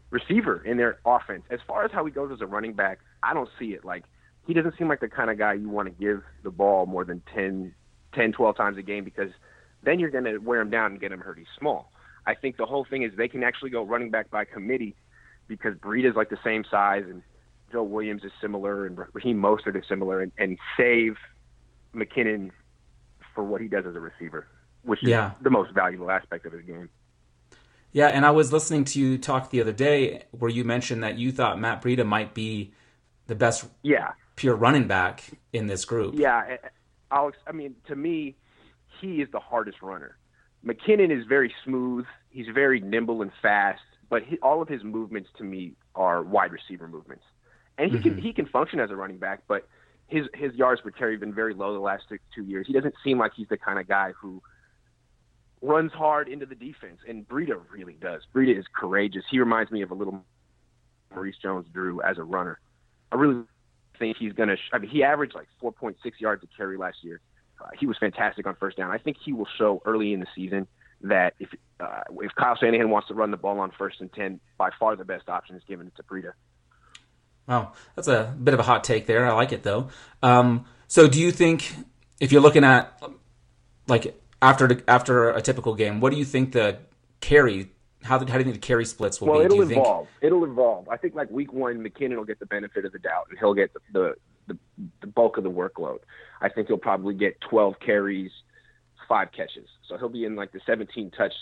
receiver 0.09 0.63
in 0.65 0.77
their 0.77 0.97
offense. 1.05 1.43
As 1.51 1.59
far 1.67 1.85
as 1.85 1.91
how 1.91 2.03
he 2.05 2.11
goes 2.11 2.31
as 2.31 2.41
a 2.41 2.47
running 2.47 2.73
back, 2.73 2.99
I 3.21 3.35
don't 3.35 3.49
see 3.59 3.73
it. 3.73 3.85
Like 3.85 4.05
he 4.47 4.53
doesn't 4.53 4.75
seem 4.77 4.87
like 4.87 4.99
the 4.99 5.09
kind 5.09 5.29
of 5.29 5.37
guy 5.37 5.53
you 5.53 5.69
want 5.69 5.89
to 5.89 6.03
give 6.03 6.23
the 6.41 6.49
ball 6.49 6.87
more 6.87 7.05
than 7.05 7.21
10, 7.35 7.73
10 8.13 8.31
12 8.31 8.57
times 8.57 8.77
a 8.77 8.81
game 8.81 9.03
because 9.03 9.29
then 9.83 9.99
you're 9.99 10.09
going 10.09 10.23
to 10.23 10.37
wear 10.39 10.59
him 10.59 10.71
down 10.71 10.91
and 10.91 10.99
get 10.99 11.11
him 11.11 11.19
hurt. 11.19 11.37
He's 11.37 11.47
small. 11.59 11.91
I 12.27 12.35
think 12.35 12.57
the 12.57 12.65
whole 12.65 12.85
thing 12.87 13.03
is 13.03 13.13
they 13.17 13.29
can 13.29 13.41
actually 13.43 13.69
go 13.69 13.83
running 13.83 14.11
back 14.11 14.29
by 14.29 14.43
committee 14.45 14.95
because 15.47 15.73
Breida 15.75 16.09
is 16.09 16.15
like 16.15 16.29
the 16.29 16.37
same 16.43 16.65
size 16.69 17.05
and 17.07 17.23
Joe 17.71 17.83
Williams 17.83 18.23
is 18.25 18.31
similar 18.41 18.85
and 18.85 18.99
Raheem 19.13 19.41
Mostert 19.41 19.77
is 19.77 19.85
similar 19.87 20.21
and, 20.21 20.31
and 20.37 20.57
save 20.75 21.15
McKinnon 21.95 22.51
for 23.33 23.43
what 23.45 23.61
he 23.61 23.69
does 23.69 23.85
as 23.85 23.95
a 23.95 23.99
receiver, 23.99 24.45
which 24.83 25.01
is 25.03 25.09
the 25.41 25.49
most 25.49 25.71
valuable 25.73 26.11
aspect 26.11 26.45
of 26.45 26.51
his 26.51 26.63
game. 26.63 26.89
Yeah, 27.93 28.07
and 28.07 28.25
I 28.25 28.31
was 28.31 28.51
listening 28.51 28.83
to 28.85 28.99
you 28.99 29.17
talk 29.17 29.49
the 29.49 29.61
other 29.61 29.71
day 29.71 30.23
where 30.31 30.51
you 30.51 30.65
mentioned 30.65 31.03
that 31.03 31.17
you 31.17 31.31
thought 31.31 31.57
Matt 31.59 31.81
Breida 31.81 32.05
might 32.05 32.33
be 32.33 32.73
the 33.27 33.35
best 33.35 33.65
Yeah, 33.83 34.11
pure 34.35 34.55
running 34.55 34.87
back 34.87 35.23
in 35.53 35.67
this 35.67 35.85
group. 35.85 36.15
yeah. 36.17 36.57
Alex, 37.09 37.37
I 37.47 37.53
mean, 37.53 37.75
to 37.87 37.95
me, 37.95 38.35
he 38.99 39.21
is 39.21 39.29
the 39.31 39.39
hardest 39.39 39.81
runner. 39.81 40.17
McKinnon 40.65 41.17
is 41.17 41.25
very 41.25 41.53
smooth. 41.63 42.05
He's 42.29 42.47
very 42.53 42.79
nimble 42.79 43.21
and 43.21 43.31
fast, 43.41 43.81
but 44.09 44.23
he, 44.23 44.37
all 44.39 44.61
of 44.61 44.67
his 44.67 44.83
movements 44.83 45.29
to 45.37 45.43
me 45.43 45.73
are 45.95 46.23
wide 46.23 46.51
receiver 46.51 46.87
movements, 46.87 47.23
and 47.77 47.91
he 47.91 47.99
can 47.99 48.11
mm-hmm. 48.13 48.21
he 48.21 48.33
can 48.33 48.45
function 48.45 48.79
as 48.79 48.91
a 48.91 48.95
running 48.95 49.17
back, 49.17 49.43
but 49.47 49.67
his 50.07 50.25
his 50.33 50.53
yards 50.55 50.81
per 50.81 50.91
carry 50.91 51.13
have 51.13 51.19
been 51.19 51.33
very 51.33 51.53
low 51.53 51.73
the 51.73 51.79
last 51.79 52.03
two- 52.09 52.19
two 52.33 52.43
years. 52.43 52.65
He 52.67 52.73
doesn't 52.73 52.95
seem 53.03 53.17
like 53.17 53.33
he's 53.35 53.47
the 53.49 53.57
kind 53.57 53.79
of 53.79 53.87
guy 53.87 54.13
who 54.19 54.41
runs 55.61 55.91
hard 55.91 56.27
into 56.27 56.45
the 56.45 56.55
defense, 56.55 56.99
and 57.07 57.27
Breida 57.27 57.59
really 57.71 57.97
does. 57.99 58.21
Breida 58.33 58.57
is 58.57 58.65
courageous. 58.73 59.23
He 59.29 59.39
reminds 59.39 59.71
me 59.71 59.81
of 59.81 59.91
a 59.91 59.95
little 59.95 60.23
Maurice 61.13 61.37
Jones-Drew 61.41 62.01
as 62.01 62.17
a 62.17 62.23
runner. 62.23 62.59
I 63.11 63.15
really 63.15 63.43
think 63.97 64.17
he's 64.17 64.33
going 64.33 64.49
to. 64.49 64.55
Sh- 64.55 64.69
I 64.73 64.77
mean, 64.77 64.89
he 64.89 65.03
averaged 65.03 65.35
like 65.35 65.47
4.6 65.61 65.95
yards 66.19 66.43
a 66.43 66.47
carry 66.55 66.77
last 66.77 66.97
year. 67.03 67.21
Uh, 67.59 67.69
he 67.79 67.85
was 67.87 67.97
fantastic 67.97 68.45
on 68.45 68.55
first 68.55 68.77
down. 68.77 68.91
I 68.91 68.97
think 68.97 69.17
he 69.23 69.33
will 69.33 69.47
show 69.57 69.81
early 69.85 70.13
in 70.13 70.19
the 70.19 70.27
season 70.35 70.67
that 71.01 71.33
if 71.39 71.49
uh, 71.79 72.01
if 72.21 72.33
Kyle 72.35 72.55
Shanahan 72.55 72.89
wants 72.89 73.07
to 73.09 73.13
run 73.13 73.31
the 73.31 73.37
ball 73.37 73.59
on 73.59 73.71
first 73.77 74.01
and 74.01 74.11
ten, 74.13 74.39
by 74.57 74.69
far 74.79 74.95
the 74.95 75.05
best 75.05 75.29
option 75.29 75.55
is 75.55 75.63
giving 75.67 75.87
it 75.87 75.95
to 75.95 76.03
Breida. 76.03 76.33
Wow, 77.47 77.73
that's 77.95 78.07
a 78.07 78.35
bit 78.43 78.53
of 78.53 78.59
a 78.59 78.63
hot 78.63 78.83
take 78.83 79.05
there. 79.05 79.25
I 79.25 79.33
like 79.33 79.51
it 79.51 79.63
though. 79.63 79.89
Um, 80.21 80.65
so, 80.87 81.07
do 81.07 81.19
you 81.19 81.31
think 81.31 81.73
if 82.19 82.31
you're 82.31 82.41
looking 82.41 82.63
at 82.63 83.01
like 83.87 84.19
after 84.41 84.67
the, 84.67 84.83
after 84.87 85.29
a 85.29 85.41
typical 85.41 85.73
game, 85.75 85.99
what 85.99 86.11
do 86.11 86.17
you 86.19 86.25
think 86.25 86.51
the 86.51 86.79
carry? 87.21 87.71
How, 88.03 88.17
the, 88.17 88.25
how 88.25 88.33
do 88.33 88.39
you 88.39 88.43
think 88.51 88.61
the 88.61 88.67
carry 88.67 88.85
splits 88.85 89.19
will 89.19 89.29
Well, 89.29 89.39
be? 89.39 89.45
it'll 89.45 89.57
do 89.57 89.73
you 89.73 89.79
evolve. 89.79 90.07
It'll 90.21 90.43
evolve. 90.45 90.87
I 90.89 90.97
think 90.97 91.15
like 91.15 91.29
week 91.31 91.51
one, 91.51 91.83
McKinnon 91.83 92.17
will 92.17 92.25
get 92.25 92.39
the 92.39 92.45
benefit 92.45 92.85
of 92.85 92.91
the 92.91 92.99
doubt, 92.99 93.27
and 93.29 93.39
he'll 93.39 93.53
get 93.53 93.73
the 93.73 93.79
the, 93.91 94.15
the, 94.47 94.57
the 95.01 95.07
bulk 95.07 95.37
of 95.37 95.43
the 95.43 95.51
workload. 95.51 95.99
I 96.41 96.49
think 96.49 96.67
he'll 96.67 96.77
probably 96.77 97.13
get 97.13 97.39
12 97.41 97.79
carries, 97.79 98.31
five 99.07 99.31
catches, 99.31 99.67
so 99.87 99.97
he'll 99.97 100.09
be 100.09 100.25
in 100.25 100.35
like 100.35 100.51
the 100.51 100.61
17 100.65 101.11
touch 101.11 101.33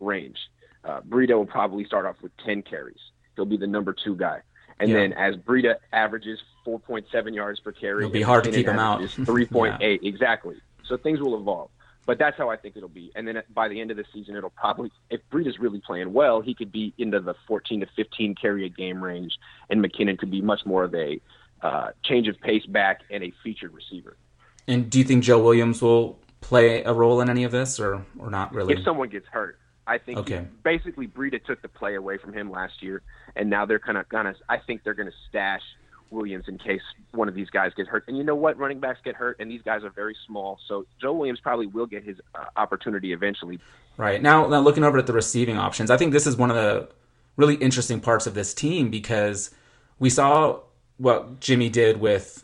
range. 0.00 0.38
Uh, 0.84 1.00
Breida 1.00 1.34
will 1.34 1.46
probably 1.46 1.84
start 1.84 2.06
off 2.06 2.16
with 2.22 2.32
10 2.44 2.62
carries. 2.62 2.98
He'll 3.36 3.46
be 3.46 3.56
the 3.56 3.66
number 3.66 3.92
two 3.92 4.16
guy. 4.16 4.40
And 4.78 4.90
Yeah. 4.90 4.96
then 4.96 5.12
as 5.14 5.36
Breida 5.36 5.76
averages 5.92 6.40
4.7 6.66 7.34
yards 7.34 7.60
per 7.60 7.72
carry, 7.72 8.04
It'll 8.04 8.12
be 8.12 8.22
hard 8.22 8.44
to 8.44 8.50
keep 8.50 8.66
him 8.66 8.78
out. 8.78 8.96
averages 9.02 9.16
3.8 9.26 10.00
exactly. 10.02 10.56
So 10.84 10.96
things 10.96 11.20
will 11.20 11.38
evolve. 11.38 11.70
But 12.06 12.18
that's 12.18 12.36
how 12.36 12.50
I 12.50 12.56
think 12.56 12.76
it'll 12.76 12.88
be. 12.90 13.10
And 13.14 13.26
then 13.26 13.42
by 13.54 13.68
the 13.68 13.80
end 13.80 13.90
of 13.90 13.96
the 13.96 14.04
season, 14.12 14.36
it'll 14.36 14.50
probably, 14.50 14.92
if 15.08 15.22
Breida's 15.30 15.58
really 15.58 15.80
playing 15.80 16.12
well, 16.12 16.42
he 16.42 16.54
could 16.54 16.70
be 16.70 16.92
into 16.98 17.18
the 17.18 17.34
14 17.48 17.80
to 17.80 17.86
15 17.96 18.34
carry 18.34 18.66
a 18.66 18.68
game 18.68 19.02
range, 19.02 19.38
and 19.70 19.82
McKinnon 19.82 20.18
could 20.18 20.30
be 20.30 20.42
much 20.42 20.66
more 20.66 20.84
of 20.84 20.94
a 20.94 21.18
uh, 21.62 21.92
change 22.02 22.28
of 22.28 22.38
pace 22.40 22.66
back 22.66 23.00
and 23.10 23.24
a 23.24 23.32
featured 23.42 23.72
receiver. 23.72 24.18
And 24.66 24.88
do 24.90 24.98
you 24.98 25.04
think 25.04 25.24
Joe 25.24 25.42
Williams 25.42 25.82
will 25.82 26.18
play 26.40 26.82
a 26.82 26.92
role 26.92 27.20
in 27.20 27.28
any 27.30 27.44
of 27.44 27.52
this, 27.52 27.78
or 27.80 28.04
or 28.18 28.30
not 28.30 28.54
really? 28.54 28.74
If 28.74 28.84
someone 28.84 29.08
gets 29.08 29.26
hurt, 29.28 29.58
I 29.86 29.98
think 29.98 30.18
Okay. 30.20 30.38
he- 30.40 30.46
basically 30.62 31.06
Breida 31.06 31.42
took 31.44 31.60
the 31.62 31.68
play 31.68 31.94
away 31.94 32.16
from 32.18 32.32
him 32.32 32.50
last 32.50 32.82
year, 32.82 33.02
and 33.36 33.50
now 33.50 33.66
they're 33.66 33.78
kind 33.78 33.98
of 33.98 34.08
gonna. 34.08 34.34
I 34.48 34.58
think 34.58 34.82
they're 34.84 34.94
gonna 34.94 35.12
stash 35.28 35.62
Williams 36.10 36.44
in 36.48 36.58
case 36.58 36.80
one 37.10 37.28
of 37.28 37.34
these 37.34 37.50
guys 37.50 37.72
gets 37.74 37.88
hurt. 37.88 38.04
And 38.08 38.16
you 38.16 38.22
know 38.24 38.34
what? 38.36 38.56
Running 38.58 38.78
backs 38.78 39.00
get 39.04 39.16
hurt, 39.16 39.36
and 39.40 39.50
these 39.50 39.62
guys 39.62 39.82
are 39.84 39.90
very 39.90 40.16
small, 40.26 40.58
so 40.68 40.86
Joe 41.00 41.12
Williams 41.12 41.40
probably 41.40 41.66
will 41.66 41.86
get 41.86 42.04
his 42.04 42.16
uh, 42.34 42.44
opportunity 42.56 43.12
eventually. 43.12 43.58
Right 43.96 44.22
now, 44.22 44.46
now 44.46 44.60
looking 44.60 44.84
over 44.84 44.98
at 44.98 45.06
the 45.06 45.12
receiving 45.12 45.56
options, 45.58 45.90
I 45.90 45.96
think 45.96 46.12
this 46.12 46.26
is 46.26 46.36
one 46.36 46.50
of 46.50 46.56
the 46.56 46.88
really 47.36 47.56
interesting 47.56 48.00
parts 48.00 48.26
of 48.26 48.34
this 48.34 48.54
team 48.54 48.90
because 48.90 49.50
we 49.98 50.08
saw 50.08 50.60
what 50.98 51.40
Jimmy 51.40 51.68
did 51.68 51.98
with 52.00 52.43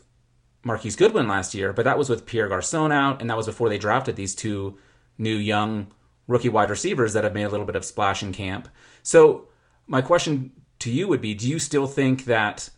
Marquise 0.63 0.95
Goodwin 0.95 1.27
last 1.27 1.53
year, 1.53 1.73
but 1.73 1.85
that 1.85 1.97
was 1.97 2.09
with 2.09 2.25
Pierre 2.25 2.47
Garcon 2.47 2.91
out, 2.91 3.21
and 3.21 3.29
that 3.29 3.37
was 3.37 3.47
before 3.47 3.69
they 3.69 3.77
drafted 3.77 4.15
these 4.15 4.35
two 4.35 4.77
new 5.17 5.35
young 5.35 5.87
rookie 6.27 6.49
wide 6.49 6.69
receivers 6.69 7.13
that 7.13 7.23
have 7.23 7.33
made 7.33 7.43
a 7.43 7.49
little 7.49 7.65
bit 7.65 7.75
of 7.75 7.83
splash 7.83 8.21
in 8.21 8.31
camp. 8.31 8.67
So 9.03 9.47
my 9.87 10.01
question 10.01 10.51
to 10.79 10.91
you 10.91 11.07
would 11.07 11.21
be: 11.21 11.33
Do 11.33 11.49
you 11.49 11.59
still 11.59 11.87
think 11.87 12.25
that 12.25 12.69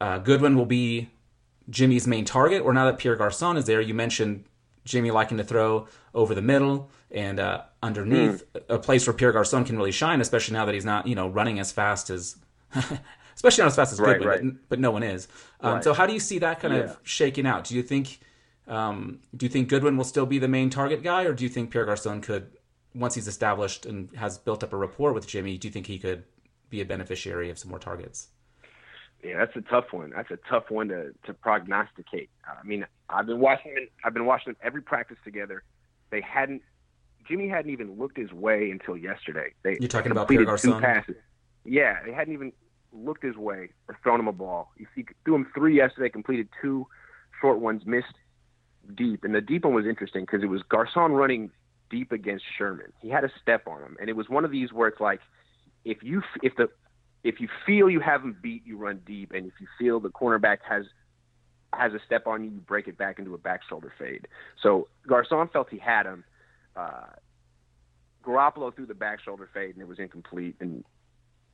uh, 0.00 0.18
Goodwin 0.18 0.56
will 0.56 0.66
be 0.66 1.10
Jimmy's 1.70 2.06
main 2.06 2.24
target, 2.24 2.62
or 2.62 2.72
now 2.72 2.84
that 2.86 2.98
Pierre 2.98 3.16
Garcon 3.16 3.56
is 3.56 3.64
there, 3.64 3.80
you 3.80 3.94
mentioned 3.94 4.44
Jimmy 4.84 5.10
liking 5.10 5.38
to 5.38 5.44
throw 5.44 5.86
over 6.14 6.34
the 6.34 6.42
middle 6.42 6.90
and 7.10 7.38
uh, 7.38 7.62
underneath, 7.82 8.44
mm. 8.52 8.62
a 8.68 8.78
place 8.78 9.06
where 9.06 9.14
Pierre 9.14 9.32
Garcon 9.32 9.64
can 9.64 9.76
really 9.76 9.92
shine, 9.92 10.20
especially 10.20 10.54
now 10.54 10.64
that 10.64 10.74
he's 10.74 10.84
not, 10.84 11.06
you 11.06 11.14
know, 11.14 11.28
running 11.28 11.58
as 11.58 11.70
fast 11.70 12.10
as, 12.10 12.36
especially 13.42 13.62
not 13.62 13.68
as 13.68 13.76
fast 13.76 13.92
as 13.92 13.98
right, 13.98 14.18
Goodwin, 14.18 14.28
right. 14.28 14.42
But, 14.44 14.68
but, 14.68 14.78
no 14.78 14.92
one 14.92 15.02
is. 15.02 15.26
Um, 15.60 15.74
right. 15.74 15.84
So 15.84 15.92
how 15.92 16.06
do 16.06 16.12
you 16.12 16.20
see 16.20 16.38
that 16.38 16.60
kind 16.60 16.74
yeah. 16.74 16.80
of 16.82 16.98
shaking 17.02 17.44
out? 17.44 17.64
Do 17.64 17.74
you 17.74 17.82
think, 17.82 18.20
um, 18.68 19.18
do 19.36 19.44
you 19.44 19.50
think 19.50 19.68
Goodwin 19.68 19.96
will 19.96 20.04
still 20.04 20.26
be 20.26 20.38
the 20.38 20.46
main 20.46 20.70
target 20.70 21.02
guy, 21.02 21.24
or 21.24 21.34
do 21.34 21.42
you 21.42 21.50
think 21.50 21.72
Pierre 21.72 21.84
Garcon 21.84 22.20
could, 22.20 22.52
once 22.94 23.16
he's 23.16 23.26
established 23.26 23.84
and 23.84 24.14
has 24.14 24.38
built 24.38 24.62
up 24.62 24.72
a 24.72 24.76
rapport 24.76 25.12
with 25.12 25.26
Jimmy, 25.26 25.58
do 25.58 25.66
you 25.66 25.72
think 25.72 25.88
he 25.88 25.98
could 25.98 26.22
be 26.70 26.80
a 26.80 26.84
beneficiary 26.84 27.50
of 27.50 27.58
some 27.58 27.70
more 27.70 27.80
targets? 27.80 28.28
Yeah, 29.24 29.38
that's 29.38 29.56
a 29.56 29.60
tough 29.62 29.92
one. 29.92 30.12
That's 30.14 30.30
a 30.30 30.38
tough 30.48 30.68
one 30.68 30.88
to 30.88 31.12
to 31.26 31.34
prognosticate. 31.34 32.28
I 32.44 32.66
mean, 32.66 32.84
I've 33.08 33.26
been 33.26 33.38
watching 33.38 33.74
them. 33.74 33.86
I've 34.04 34.14
been 34.14 34.26
watching 34.26 34.52
them 34.52 34.56
every 34.62 34.82
practice 34.82 35.18
together. 35.24 35.62
They 36.10 36.20
hadn't. 36.20 36.62
Jimmy 37.28 37.46
hadn't 37.46 37.70
even 37.70 37.96
looked 37.98 38.16
his 38.16 38.32
way 38.32 38.72
until 38.72 38.96
yesterday. 38.96 39.52
They 39.62 39.76
You're 39.78 39.88
talking 39.88 40.10
about 40.10 40.26
Pierre 40.26 40.44
Garcon? 40.44 40.72
Two 40.72 40.80
passes. 40.80 41.14
Yeah, 41.64 41.98
they 42.04 42.12
hadn't 42.12 42.34
even 42.34 42.52
looked 42.92 43.22
his 43.22 43.36
way 43.36 43.70
or 43.88 43.98
thrown 44.02 44.20
him 44.20 44.28
a 44.28 44.32
ball. 44.32 44.72
He, 44.76 45.04
threw 45.24 45.34
him 45.34 45.46
three 45.54 45.76
yesterday, 45.76 46.08
completed 46.08 46.48
two 46.60 46.86
short 47.40 47.58
ones, 47.58 47.82
missed 47.86 48.14
deep, 48.94 49.24
and 49.24 49.34
the 49.34 49.40
deep 49.40 49.64
one 49.64 49.74
was 49.74 49.86
interesting 49.86 50.22
because 50.22 50.42
it 50.42 50.48
was 50.48 50.62
Garcon 50.68 51.12
running 51.12 51.50
deep 51.90 52.12
against 52.12 52.44
Sherman. 52.56 52.92
He 53.00 53.08
had 53.08 53.24
a 53.24 53.30
step 53.40 53.66
on 53.66 53.82
him, 53.82 53.96
and 54.00 54.08
it 54.08 54.16
was 54.16 54.28
one 54.28 54.44
of 54.44 54.50
these 54.50 54.72
where 54.72 54.88
it's 54.88 55.00
like, 55.00 55.20
if 55.84 56.02
you 56.02 56.22
if 56.42 56.54
the 56.56 56.68
if 57.24 57.40
you 57.40 57.48
feel 57.66 57.88
you 57.88 58.00
have 58.00 58.22
him 58.22 58.36
beat, 58.42 58.62
you 58.66 58.76
run 58.76 59.00
deep, 59.06 59.32
and 59.32 59.46
if 59.46 59.54
you 59.60 59.66
feel 59.78 60.00
the 60.00 60.10
cornerback 60.10 60.58
has 60.68 60.84
has 61.74 61.92
a 61.94 62.00
step 62.04 62.26
on 62.26 62.44
you, 62.44 62.50
you 62.50 62.60
break 62.60 62.88
it 62.88 62.98
back 62.98 63.18
into 63.18 63.34
a 63.34 63.38
back 63.38 63.60
shoulder 63.68 63.92
fade. 63.98 64.28
So 64.62 64.88
Garcon 65.06 65.48
felt 65.48 65.70
he 65.70 65.78
had 65.78 66.06
him. 66.06 66.24
Uh, 66.76 67.06
Garoppolo 68.24 68.74
threw 68.74 68.86
the 68.86 68.94
back 68.94 69.20
shoulder 69.20 69.48
fade, 69.52 69.74
and 69.74 69.80
it 69.80 69.88
was 69.88 69.98
incomplete. 69.98 70.56
And 70.60 70.84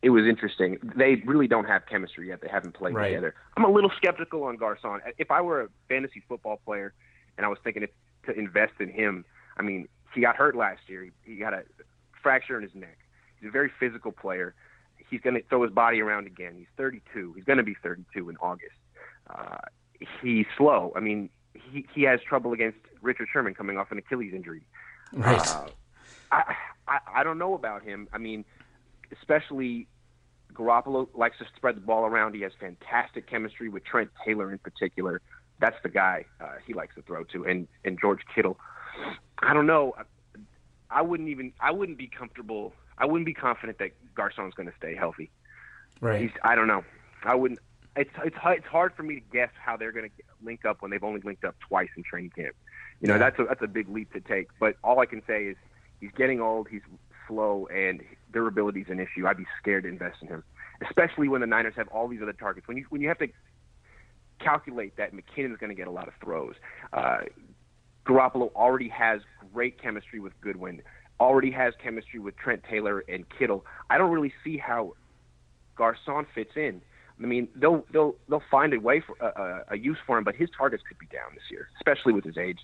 it 0.03 0.11
was 0.11 0.25
interesting. 0.27 0.79
They 0.97 1.17
really 1.27 1.49
don't 1.49 1.65
have 1.67 1.87
chemistry 1.87 2.29
yet. 2.29 2.41
They 2.41 2.49
haven't 2.49 2.75
played 2.75 2.95
right. 2.95 3.09
together. 3.09 3.35
I'm 3.57 3.65
a 3.65 3.71
little 3.71 3.91
skeptical 3.97 4.45
on 4.45 4.57
Garcon. 4.57 5.01
If 5.19 5.31
I 5.31 5.41
were 5.41 5.63
a 5.63 5.69
fantasy 5.89 6.23
football 6.29 6.61
player 6.65 6.95
and 7.37 7.45
I 7.45 7.49
was 7.49 7.59
thinking 7.65 7.83
if, 7.83 7.91
to 8.27 8.39
invest 8.39 8.75
in 8.81 8.91
him, 8.91 9.25
I 9.57 9.63
mean, 9.63 9.89
he 10.15 10.21
got 10.21 10.37
hurt 10.37 10.55
last 10.57 10.83
year. 10.87 11.05
He, 11.05 11.11
he 11.25 11.37
got 11.37 11.53
a 11.53 11.65
fracture 12.23 12.57
in 12.57 12.63
his 12.63 12.75
neck. 12.75 12.99
He's 13.41 13.49
a 13.49 13.53
very 13.53 13.71
physical 13.81 14.13
player 14.13 14.55
he's 15.11 15.21
going 15.21 15.35
to 15.35 15.43
throw 15.49 15.63
his 15.63 15.73
body 15.73 16.01
around 16.01 16.27
again. 16.27 16.55
He's 16.57 16.67
32. 16.77 17.35
He's 17.35 17.45
going 17.45 17.59
to 17.59 17.63
be 17.63 17.75
32 17.83 18.29
in 18.29 18.37
August. 18.39 18.77
Uh, 19.29 19.59
he's 20.23 20.47
slow. 20.57 20.93
I 20.97 21.01
mean, 21.01 21.31
he 21.55 21.87
he 21.95 22.03
has 22.03 22.21
trouble 22.27 22.53
against 22.53 22.79
Richard 23.03 23.29
Sherman 23.33 23.55
coming 23.55 23.79
off 23.79 23.91
an 23.91 23.99
Achilles 23.99 24.33
injury. 24.35 24.63
Right. 25.13 25.41
Uh, 25.41 25.69
I, 26.31 26.55
I 26.87 26.99
I 27.17 27.25
don't 27.25 27.39
know 27.39 27.55
about 27.55 27.83
him. 27.83 28.09
I 28.13 28.19
mean, 28.19 28.45
especially 29.13 29.87
Garoppolo 30.53 31.09
likes 31.15 31.39
to 31.39 31.47
spread 31.57 31.77
the 31.77 31.81
ball 31.81 32.05
around. 32.05 32.35
He 32.35 32.43
has 32.43 32.53
fantastic 32.59 33.29
chemistry 33.29 33.69
with 33.69 33.85
Trent 33.85 34.11
Taylor 34.25 34.51
in 34.53 34.59
particular. 34.59 35.21
That's 35.61 35.77
the 35.83 35.89
guy 35.89 36.25
uh, 36.41 36.57
he 36.67 36.75
likes 36.75 36.95
to 36.95 37.03
throw 37.03 37.25
to, 37.25 37.45
and 37.45 37.67
and 37.85 37.99
George 38.01 38.21
Kittle. 38.35 38.59
I 39.41 39.55
don't 39.55 39.67
know. 39.67 39.95
I 40.91 41.03
wouldn't 41.03 41.29
even. 41.29 41.53
I 41.61 41.71
wouldn't 41.71 41.99
be 41.99 42.07
comfortable 42.07 42.73
I 42.99 43.07
wouldn't 43.07 43.27
be 43.27 43.35
confident 43.35 43.79
that 43.79 43.93
Garcon's 44.15 44.55
going 44.55 44.69
to 44.69 44.75
stay 44.77 44.95
healthy. 44.95 45.31
Right. 46.01 46.23
He's, 46.23 46.31
I 46.43 46.55
don't 46.55 46.67
know. 46.67 46.85
I 47.25 47.35
wouldn't. 47.35 47.61
It's 47.97 48.11
it's 48.25 48.37
it's 48.45 48.67
hard 48.67 48.95
for 48.95 49.03
me 49.03 49.17
to 49.17 49.21
guess 49.33 49.51
how 49.61 49.77
they're 49.77 49.91
going 49.91 50.09
to 50.09 50.25
link 50.45 50.65
up 50.65 50.83
when 50.83 50.91
they've 50.91 51.03
only 51.03 51.21
linked 51.21 51.45
up 51.45 51.57
twice 51.59 51.89
in 51.97 52.05
training 52.05 52.31
camp. 52.31 52.55
You 53.01 53.09
know, 53.09 53.15
yeah. 53.15 53.19
that's 53.19 53.39
a 53.41 53.45
that's 53.45 53.63
a 53.63 53.67
big 53.67 53.89
leap 53.89 54.13
to 54.13 54.21
take. 54.21 54.49
But 54.61 54.77
all 54.85 55.01
I 55.01 55.07
can 55.07 55.23
say 55.27 55.47
is 55.47 55.57
he's 56.01 56.13
getting 56.17 56.41
old. 56.41 56.69
He's 56.69 56.83
slow, 57.29 57.69
and 57.73 58.03
durability 58.33 58.81
is 58.81 58.89
an 58.89 58.99
issue. 58.99 59.27
I'd 59.27 59.37
be 59.37 59.47
scared 59.61 59.85
to 59.85 59.89
invest 59.89 60.17
in 60.23 60.29
him, 60.29 60.43
especially 60.89 61.29
when 61.29 61.41
the 61.41 61.47
Niners 61.47 61.75
have 61.77 61.89
all 61.89 62.09
these 62.09 62.23
other 62.23 62.33
targets. 62.33 62.67
When 62.67 62.77
you 62.77 62.87
when 62.89 63.01
you 63.01 63.09
have 63.09 63.19
to 63.19 63.29
calculate 64.41 64.97
that 64.97 65.13
McKinnon's 65.13 65.59
going 65.59 65.71
to 65.71 65.77
get 65.77 65.89
a 65.89 65.91
lot 65.91 66.09
of 66.09 66.15
throws. 66.23 66.55
Uh, 66.93 67.19
Garoppolo 68.07 68.51
already 68.55 68.89
has 68.89 69.21
great 69.53 69.81
chemistry 69.81 70.21
with 70.21 70.33
Goodwin 70.41 70.81
already 71.21 71.51
has 71.51 71.75
chemistry 71.83 72.21
with 72.21 72.37
Trent 72.37 72.63
Taylor 72.69 73.05
and 73.09 73.25
Kittle. 73.39 73.65
I 73.91 73.99
don't 73.99 74.11
really 74.11 74.33
see 74.45 74.57
how 74.57 74.95
Garcon 75.77 76.27
fits 76.35 76.53
in. 76.57 76.81
I 77.21 77.27
mean, 77.27 77.49
they'll 77.57 77.85
they'll 77.93 78.15
they'll 78.29 78.43
find 78.51 78.73
a 78.73 78.79
way 78.79 79.03
for 79.05 79.21
uh, 79.23 79.65
a 79.69 79.77
use 79.77 79.99
for 80.07 80.19
him, 80.19 80.25
but 80.25 80.37
his 80.37 80.49
targets 80.57 80.85
could 80.87 80.99
be 80.99 81.07
down 81.07 81.35
this 81.35 81.43
year, 81.51 81.69
especially 81.81 82.13
with 82.13 82.25
his 82.25 82.39
age. 82.39 82.61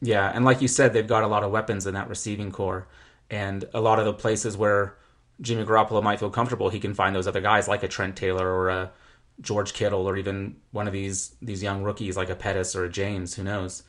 Yeah, 0.00 0.30
and 0.34 0.44
like 0.44 0.60
you 0.60 0.68
said, 0.68 0.92
they've 0.92 1.06
got 1.06 1.22
a 1.22 1.28
lot 1.28 1.44
of 1.44 1.52
weapons 1.52 1.86
in 1.86 1.94
that 1.94 2.08
receiving 2.08 2.50
corps, 2.50 2.88
and 3.34 3.64
a 3.74 3.80
lot 3.80 3.98
of 3.98 4.04
the 4.04 4.12
places 4.12 4.56
where 4.56 4.96
Jimmy 5.40 5.64
Garoppolo 5.64 6.00
might 6.00 6.20
feel 6.20 6.30
comfortable, 6.30 6.68
he 6.68 6.78
can 6.78 6.94
find 6.94 7.16
those 7.16 7.26
other 7.26 7.40
guys 7.40 7.66
like 7.66 7.82
a 7.82 7.88
Trent 7.88 8.14
Taylor 8.14 8.48
or 8.48 8.68
a 8.68 8.92
George 9.40 9.74
Kittle, 9.74 10.08
or 10.08 10.16
even 10.16 10.56
one 10.70 10.86
of 10.86 10.92
these 10.92 11.34
these 11.42 11.60
young 11.60 11.82
rookies 11.82 12.16
like 12.16 12.30
a 12.30 12.36
Pettis 12.36 12.76
or 12.76 12.84
a 12.84 12.88
James. 12.88 13.34
Who 13.34 13.42
knows? 13.42 13.82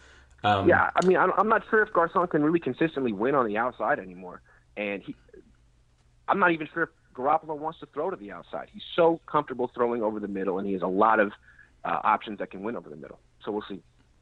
Um, 0.44 0.68
yeah, 0.68 0.90
I 0.96 1.06
mean, 1.06 1.18
I'm 1.18 1.48
not 1.48 1.64
sure 1.70 1.84
if 1.84 1.94
Garcon 1.94 2.28
can 2.28 2.44
really 2.44 2.60
consistently 2.60 3.14
win 3.14 3.36
on 3.36 3.46
the 3.46 3.58
outside 3.58 4.00
anymore, 4.00 4.42
and 4.76 5.04
he, 5.04 5.16
I'm 6.28 6.40
not 6.40 6.52
even 6.52 6.68
sure 6.74 6.84
if 6.84 6.90
Garoppolo 7.14 7.56
wants 7.58 7.80
to 7.82 7.86
throw 7.88 8.10
to 8.10 8.16
the 8.16 8.32
outside. 8.32 8.70
He's 8.74 8.84
so 8.96 9.22
comfortable 9.28 9.72
throwing 9.76 10.02
over 10.02 10.20
the 10.20 10.28
middle, 10.28 10.58
and 10.58 10.68
he 10.68 10.74
has 10.74 10.82
a 10.82 10.88
lot 10.88 11.20
of 11.20 11.32
uh, 11.84 12.00
options 12.04 12.40
that 12.40 12.50
can 12.50 12.64
win 12.64 12.76
over 12.76 12.90
the 12.90 12.96
middle. 12.96 13.20
So 13.44 13.52
we'll 13.52 13.66
see. 13.70 13.82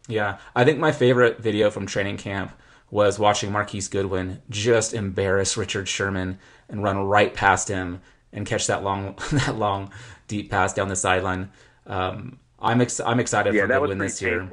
Yeah, 0.10 0.40
I 0.54 0.66
think 0.66 0.80
my 0.80 0.92
favorite 0.92 1.40
video 1.40 1.70
from 1.70 1.86
training 1.86 2.18
camp 2.18 2.52
was 2.94 3.18
watching 3.18 3.52
Marquise 3.52 3.88
Goodwin 3.88 4.42
just 4.50 4.94
embarrass 4.94 5.58
Richard 5.58 5.88
Sherman 5.88 6.38
and 6.70 6.84
run 6.84 6.98
right 7.00 7.34
past 7.34 7.68
him 7.68 8.02
and 8.32 8.46
catch 8.46 8.68
that 8.68 8.84
long, 8.84 9.18
that 9.32 9.58
long, 9.58 9.92
deep 10.28 10.52
pass 10.52 10.74
down 10.74 10.90
the 10.90 10.96
sideline. 10.96 11.52
Um, 11.88 12.40
I'm 12.60 12.82
ex- 12.82 13.00
I'm 13.00 13.20
excited 13.20 13.54
yeah, 13.54 13.62
for 13.62 13.68
Goodwin 13.68 13.98
this 13.98 14.22
year 14.22 14.48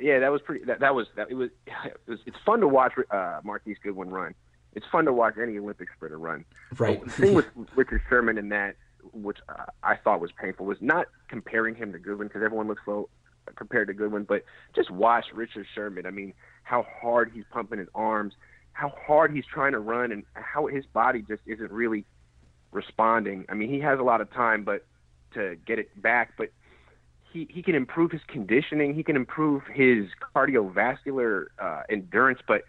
yeah, 0.00 0.18
that 0.18 0.32
was 0.32 0.40
pretty. 0.42 0.64
That, 0.64 0.80
that 0.80 0.94
was 0.94 1.06
that. 1.16 1.30
It 1.30 1.34
was, 1.34 1.50
it 1.66 1.96
was. 2.06 2.18
It's 2.26 2.36
fun 2.44 2.60
to 2.60 2.68
watch 2.68 2.92
uh, 3.10 3.40
Marquise 3.44 3.76
Goodwin 3.82 4.10
run. 4.10 4.34
It's 4.74 4.86
fun 4.90 5.04
to 5.04 5.12
watch 5.12 5.34
any 5.40 5.58
Olympic 5.58 5.88
sprinter 5.94 6.18
run. 6.18 6.44
Right. 6.78 7.02
the 7.04 7.10
thing 7.10 7.34
with 7.34 7.46
Richard 7.76 8.02
Sherman 8.08 8.38
in 8.38 8.48
that, 8.48 8.76
which 9.12 9.38
uh, 9.48 9.66
I 9.82 9.96
thought 9.96 10.20
was 10.20 10.32
painful, 10.32 10.66
was 10.66 10.78
not 10.80 11.06
comparing 11.28 11.74
him 11.74 11.92
to 11.92 11.98
Goodwin 11.98 12.28
because 12.28 12.42
everyone 12.42 12.66
looks 12.66 12.82
so 12.84 13.08
compared 13.56 13.88
to 13.88 13.94
Goodwin, 13.94 14.24
but 14.24 14.44
just 14.74 14.90
watch 14.90 15.26
Richard 15.32 15.66
Sherman. 15.74 16.06
I 16.06 16.10
mean, 16.10 16.32
how 16.64 16.86
hard 17.00 17.30
he's 17.32 17.44
pumping 17.50 17.78
his 17.78 17.88
arms, 17.94 18.34
how 18.72 18.92
hard 19.06 19.32
he's 19.32 19.46
trying 19.46 19.72
to 19.72 19.78
run, 19.78 20.10
and 20.10 20.24
how 20.34 20.66
his 20.66 20.84
body 20.86 21.22
just 21.22 21.42
isn't 21.46 21.70
really 21.70 22.04
responding. 22.72 23.44
I 23.48 23.54
mean, 23.54 23.68
he 23.68 23.80
has 23.80 23.98
a 23.98 24.02
lot 24.02 24.20
of 24.20 24.30
time, 24.32 24.64
but 24.64 24.84
to 25.34 25.56
get 25.66 25.78
it 25.78 26.02
back, 26.02 26.32
but 26.36 26.50
he, 27.32 27.46
he 27.50 27.62
can 27.62 27.74
improve 27.74 28.10
his 28.10 28.22
conditioning, 28.28 28.94
he 28.94 29.02
can 29.02 29.16
improve 29.16 29.62
his 29.72 30.06
cardiovascular 30.34 31.46
uh, 31.58 31.82
endurance, 31.88 32.40
but 32.46 32.62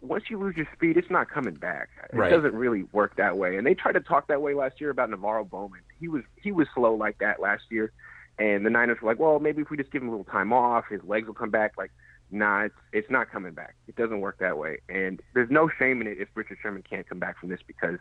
once 0.00 0.24
you 0.30 0.38
lose 0.38 0.56
your 0.56 0.68
speed, 0.74 0.96
it's 0.96 1.10
not 1.10 1.28
coming 1.28 1.54
back. 1.54 1.88
It 2.12 2.16
right. 2.16 2.30
doesn't 2.30 2.54
really 2.54 2.84
work 2.92 3.16
that 3.16 3.36
way. 3.36 3.56
And 3.56 3.66
they 3.66 3.74
tried 3.74 3.92
to 3.92 4.00
talk 4.00 4.28
that 4.28 4.40
way 4.40 4.54
last 4.54 4.80
year 4.80 4.90
about 4.90 5.10
NaVorro 5.10 5.48
Bowman. 5.48 5.80
He 5.98 6.08
was 6.08 6.22
he 6.40 6.52
was 6.52 6.68
slow 6.74 6.94
like 6.94 7.18
that 7.18 7.40
last 7.40 7.64
year, 7.70 7.92
and 8.38 8.64
the 8.64 8.70
Niners 8.70 8.98
were 9.02 9.10
like, 9.10 9.18
well, 9.18 9.40
maybe 9.40 9.62
if 9.62 9.70
we 9.70 9.76
just 9.76 9.90
give 9.90 10.02
him 10.02 10.08
a 10.08 10.10
little 10.12 10.24
time 10.24 10.52
off, 10.52 10.84
his 10.88 11.02
legs 11.02 11.26
will 11.26 11.34
come 11.34 11.50
back. 11.50 11.72
Like, 11.76 11.90
nah, 12.30 12.64
it's 12.64 12.74
it's 12.92 13.10
not 13.10 13.30
coming 13.30 13.52
back. 13.52 13.76
It 13.86 13.96
doesn't 13.96 14.20
work 14.20 14.38
that 14.38 14.58
way. 14.58 14.78
And 14.88 15.20
there's 15.34 15.50
no 15.50 15.68
shame 15.78 16.00
in 16.00 16.06
it 16.06 16.18
if 16.18 16.28
Richard 16.34 16.58
Sherman 16.62 16.82
can't 16.88 17.08
come 17.08 17.18
back 17.18 17.38
from 17.38 17.48
this 17.48 17.60
because 17.66 17.98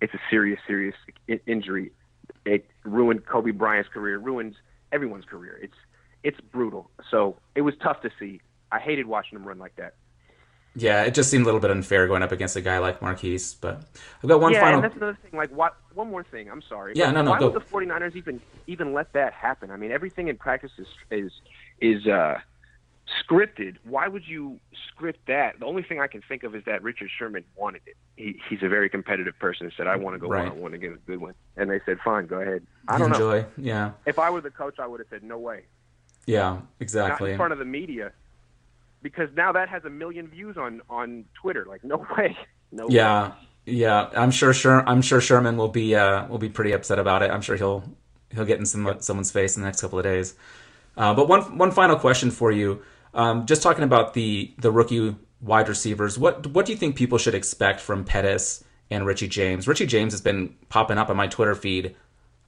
it's 0.00 0.14
a 0.14 0.20
serious, 0.30 0.60
serious 0.66 0.94
injury. 1.46 1.92
It 2.44 2.66
ruined 2.84 3.26
Kobe 3.26 3.50
Bryant's 3.50 3.90
career, 3.90 4.18
ruins 4.18 4.56
everyone's 4.92 5.24
career. 5.24 5.58
It's 5.62 5.76
it's 6.22 6.40
brutal. 6.40 6.90
So 7.10 7.36
it 7.54 7.62
was 7.62 7.74
tough 7.82 8.02
to 8.02 8.10
see. 8.18 8.40
I 8.72 8.78
hated 8.78 9.06
watching 9.06 9.36
him 9.36 9.46
run 9.46 9.58
like 9.58 9.76
that. 9.76 9.94
Yeah, 10.76 11.02
it 11.02 11.14
just 11.14 11.30
seemed 11.30 11.42
a 11.42 11.46
little 11.46 11.60
bit 11.60 11.72
unfair 11.72 12.06
going 12.06 12.22
up 12.22 12.30
against 12.30 12.54
a 12.54 12.60
guy 12.60 12.78
like 12.78 13.02
Marquise. 13.02 13.54
But 13.54 13.82
I've 14.22 14.28
got 14.28 14.40
one 14.40 14.52
yeah, 14.52 14.60
final. 14.60 14.76
and 14.76 14.84
that's 14.84 14.96
another 14.96 15.18
thing. 15.20 15.36
Like, 15.36 15.50
what? 15.50 15.76
One 15.94 16.10
more 16.10 16.22
thing. 16.22 16.48
I'm 16.48 16.62
sorry. 16.62 16.92
Yeah, 16.94 17.10
no, 17.10 17.22
no. 17.22 17.30
Why 17.30 17.40
go. 17.40 17.50
would 17.50 17.60
the 17.60 17.66
49ers 17.66 18.14
even 18.14 18.40
even 18.68 18.92
let 18.92 19.12
that 19.14 19.32
happen? 19.32 19.72
I 19.72 19.76
mean, 19.76 19.90
everything 19.90 20.28
in 20.28 20.36
practice 20.36 20.70
is 20.78 20.86
is 21.10 21.32
is 21.80 22.06
uh, 22.06 22.38
scripted. 23.22 23.76
Why 23.84 24.08
would 24.08 24.26
you 24.26 24.60
script 24.88 25.26
that? 25.26 25.58
The 25.58 25.66
only 25.66 25.82
thing 25.82 26.00
I 26.00 26.06
can 26.06 26.22
think 26.28 26.42
of 26.44 26.54
is 26.54 26.64
that 26.66 26.82
Richard 26.82 27.10
Sherman 27.18 27.44
wanted 27.56 27.82
it. 27.86 27.96
He, 28.16 28.40
he's 28.48 28.62
a 28.62 28.68
very 28.68 28.88
competitive 28.88 29.38
person. 29.38 29.66
and 29.66 29.72
said, 29.76 29.86
"I 29.86 29.96
want 29.96 30.14
to 30.14 30.18
go 30.20 30.28
one 30.28 30.48
on 30.48 30.60
one 30.60 30.74
against 30.74 31.04
Goodwin," 31.06 31.34
and 31.56 31.70
they 31.70 31.80
said, 31.86 31.98
"Fine, 32.04 32.26
go 32.26 32.40
ahead." 32.40 32.66
I 32.88 32.98
don't 32.98 33.12
Enjoy. 33.12 33.40
know. 33.40 33.46
Yeah. 33.56 33.90
If 34.06 34.18
I 34.18 34.30
were 34.30 34.40
the 34.40 34.50
coach, 34.50 34.78
I 34.78 34.86
would 34.86 35.00
have 35.00 35.08
said, 35.10 35.22
"No 35.22 35.38
way." 35.38 35.64
Yeah, 36.26 36.58
exactly. 36.80 37.30
Not 37.30 37.32
in 37.32 37.38
front 37.38 37.52
of 37.52 37.58
the 37.58 37.64
media, 37.64 38.12
because 39.02 39.28
now 39.36 39.52
that 39.52 39.68
has 39.68 39.84
a 39.84 39.90
million 39.90 40.28
views 40.28 40.56
on 40.56 40.82
on 40.88 41.24
Twitter. 41.40 41.64
Like, 41.68 41.82
no 41.84 42.06
way. 42.16 42.36
No. 42.72 42.86
Yeah, 42.88 43.28
way. 43.28 43.34
yeah. 43.66 44.10
I'm 44.16 44.30
sure. 44.30 44.52
Sher- 44.52 44.86
I'm 44.88 45.02
sure 45.02 45.20
Sherman 45.20 45.56
will 45.56 45.68
be 45.68 45.94
uh, 45.94 46.26
will 46.28 46.38
be 46.38 46.48
pretty 46.50 46.72
upset 46.72 46.98
about 46.98 47.22
it. 47.22 47.30
I'm 47.30 47.40
sure 47.40 47.56
he'll 47.56 47.82
he'll 48.30 48.44
get 48.44 48.58
in 48.58 48.66
some 48.66 48.96
someone's 49.00 49.32
face 49.32 49.56
in 49.56 49.62
the 49.62 49.66
next 49.66 49.80
couple 49.80 49.98
of 49.98 50.04
days. 50.04 50.34
Uh, 50.96 51.14
but 51.14 51.28
one 51.28 51.56
one 51.56 51.70
final 51.70 51.96
question 51.96 52.30
for 52.30 52.52
you. 52.52 52.82
Um, 53.14 53.46
just 53.46 53.62
talking 53.62 53.84
about 53.84 54.14
the 54.14 54.52
the 54.58 54.70
rookie 54.70 55.16
wide 55.40 55.68
receivers, 55.68 56.18
what 56.18 56.46
what 56.48 56.66
do 56.66 56.72
you 56.72 56.78
think 56.78 56.96
people 56.96 57.18
should 57.18 57.34
expect 57.34 57.80
from 57.80 58.04
Pettis 58.04 58.64
and 58.90 59.06
Richie 59.06 59.28
James? 59.28 59.66
Richie 59.66 59.86
James 59.86 60.12
has 60.12 60.20
been 60.20 60.54
popping 60.68 60.98
up 60.98 61.10
on 61.10 61.16
my 61.16 61.26
Twitter 61.26 61.54
feed 61.54 61.96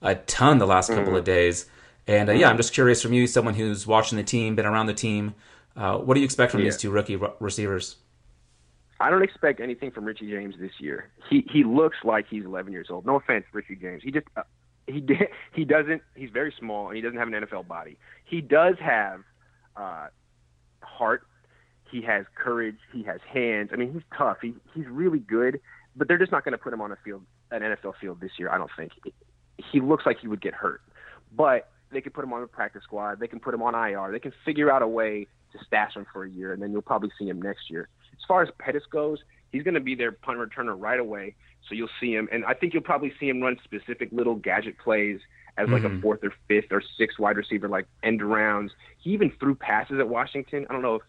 a 0.01 0.15
ton 0.17 0.59
the 0.59 0.67
last 0.67 0.89
couple 0.89 1.05
mm-hmm. 1.05 1.17
of 1.17 1.25
days, 1.25 1.67
and 2.07 2.29
uh, 2.29 2.33
yeah, 2.33 2.49
I'm 2.49 2.57
just 2.57 2.75
curious 2.75 3.03
from 3.03 3.13
you, 3.13 3.27
someone 3.27 3.55
who's 3.55 3.87
watching 3.87 4.17
the 4.17 4.25
team, 4.25 4.57
been 4.57 4.67
around 4.67 4.87
the 4.87 4.95
team, 4.95 5.35
uh, 5.77 5.99
what 5.99 6.15
do 6.15 6.21
you 6.21 6.25
expect 6.25 6.53
from 6.53 6.61
yeah. 6.61 6.65
these 6.65 6.77
two 6.77 6.91
rookie 6.91 7.19
receivers? 7.41 7.97
I 9.01 9.11
don't 9.11 9.23
expect 9.23 9.61
anything 9.61 9.91
from 9.91 10.05
Richie 10.05 10.31
James 10.31 10.55
this 10.61 10.73
year. 10.79 11.11
He 11.29 11.45
he 11.51 11.65
looks 11.65 11.97
like 12.05 12.27
he's 12.29 12.45
11 12.45 12.73
years 12.73 12.87
old. 12.89 13.05
No 13.05 13.17
offense, 13.17 13.45
Richie 13.53 13.75
James. 13.75 14.03
He 14.05 14.13
just 14.13 14.27
uh, 14.37 14.43
he 14.87 15.05
he 15.55 15.65
doesn't. 15.65 16.03
He's 16.15 16.31
very 16.31 16.55
small 16.59 16.89
and 16.89 16.97
he 16.97 17.03
doesn't 17.03 17.19
have 17.19 17.29
an 17.29 17.35
NFL 17.35 17.67
body. 17.67 17.99
He 18.25 18.41
does 18.41 18.77
have 18.81 19.23
uh, 19.77 20.09
heart. 20.83 21.27
He 21.91 22.03
has 22.03 22.25
courage. 22.35 22.79
He 22.93 23.03
has 23.05 23.21
hands. 23.31 23.71
I 23.73 23.77
mean, 23.77 23.93
he's 23.93 24.03
tough. 24.17 24.39
He 24.41 24.55
he's 24.75 24.87
really 24.87 25.19
good. 25.19 25.61
But 25.95 26.09
they're 26.09 26.19
just 26.19 26.33
not 26.33 26.45
going 26.45 26.53
to 26.53 26.59
put 26.59 26.73
him 26.73 26.81
on 26.81 26.91
a 26.91 26.97
field, 27.05 27.23
an 27.51 27.61
NFL 27.61 27.95
field 28.01 28.21
this 28.21 28.33
year. 28.39 28.51
I 28.51 28.57
don't 28.57 28.71
think. 28.77 28.93
He 29.71 29.81
looks 29.81 30.07
like 30.07 30.19
he 30.21 30.29
would 30.29 30.41
get 30.41 30.55
hurt, 30.55 30.81
but 31.37 31.71
they 31.93 32.01
could 32.01 32.15
put 32.15 32.25
him 32.25 32.33
on 32.33 32.41
the 32.41 32.47
practice 32.47 32.83
squad. 32.83 33.21
They 33.21 33.29
can 33.29 33.41
put 33.41 33.53
him 33.53 33.63
on 33.63 33.75
IR. 33.75 34.11
They 34.11 34.19
can 34.19 34.33
figure 34.45 34.73
out 34.73 34.81
a 34.81 34.89
way 34.89 35.27
to 35.53 35.59
stash 35.67 35.95
him 35.95 36.07
for 36.11 36.25
a 36.25 36.31
year, 36.31 36.55
and 36.55 36.63
then 36.63 36.73
you'll 36.73 36.81
probably 36.81 37.11
see 37.19 37.29
him 37.29 37.43
next 37.43 37.69
year 37.69 37.91
as 38.23 38.27
far 38.27 38.43
as 38.43 38.49
Pettis 38.59 38.85
goes, 38.91 39.19
he's 39.51 39.63
going 39.63 39.75
to 39.75 39.81
be 39.81 39.95
their 39.95 40.13
punt 40.13 40.39
returner 40.39 40.75
right 40.79 41.01
away. 41.01 41.35
So 41.69 41.75
you'll 41.75 41.89
see 42.01 42.13
him, 42.13 42.29
and 42.33 42.45
I 42.45 42.55
think 42.55 42.75
you'll 42.75 42.83
probably 42.83 43.13
see 43.21 43.29
him 43.29 43.41
run 43.41 43.57
specific 43.65 44.09
little 44.13 44.35
gadget 44.35 44.79
plays 44.79 45.21
as 45.59 45.69
like 45.69 45.83
mm-hmm. 45.83 45.99
a 45.99 46.01
fourth 46.01 46.25
or 46.25 46.33
fifth 46.49 46.73
or 46.73 46.83
sixth 46.99 47.19
wide 47.19 47.37
receiver, 47.37 47.69
like 47.69 47.87
end 48.03 48.23
rounds. 48.23 48.73
He 48.99 49.11
even 49.11 49.31
threw 49.39 49.55
passes 49.55 49.99
at 49.99 50.09
Washington. 50.09 50.67
I 50.69 50.73
don't 50.73 50.83
know 50.83 50.97
if 50.97 51.03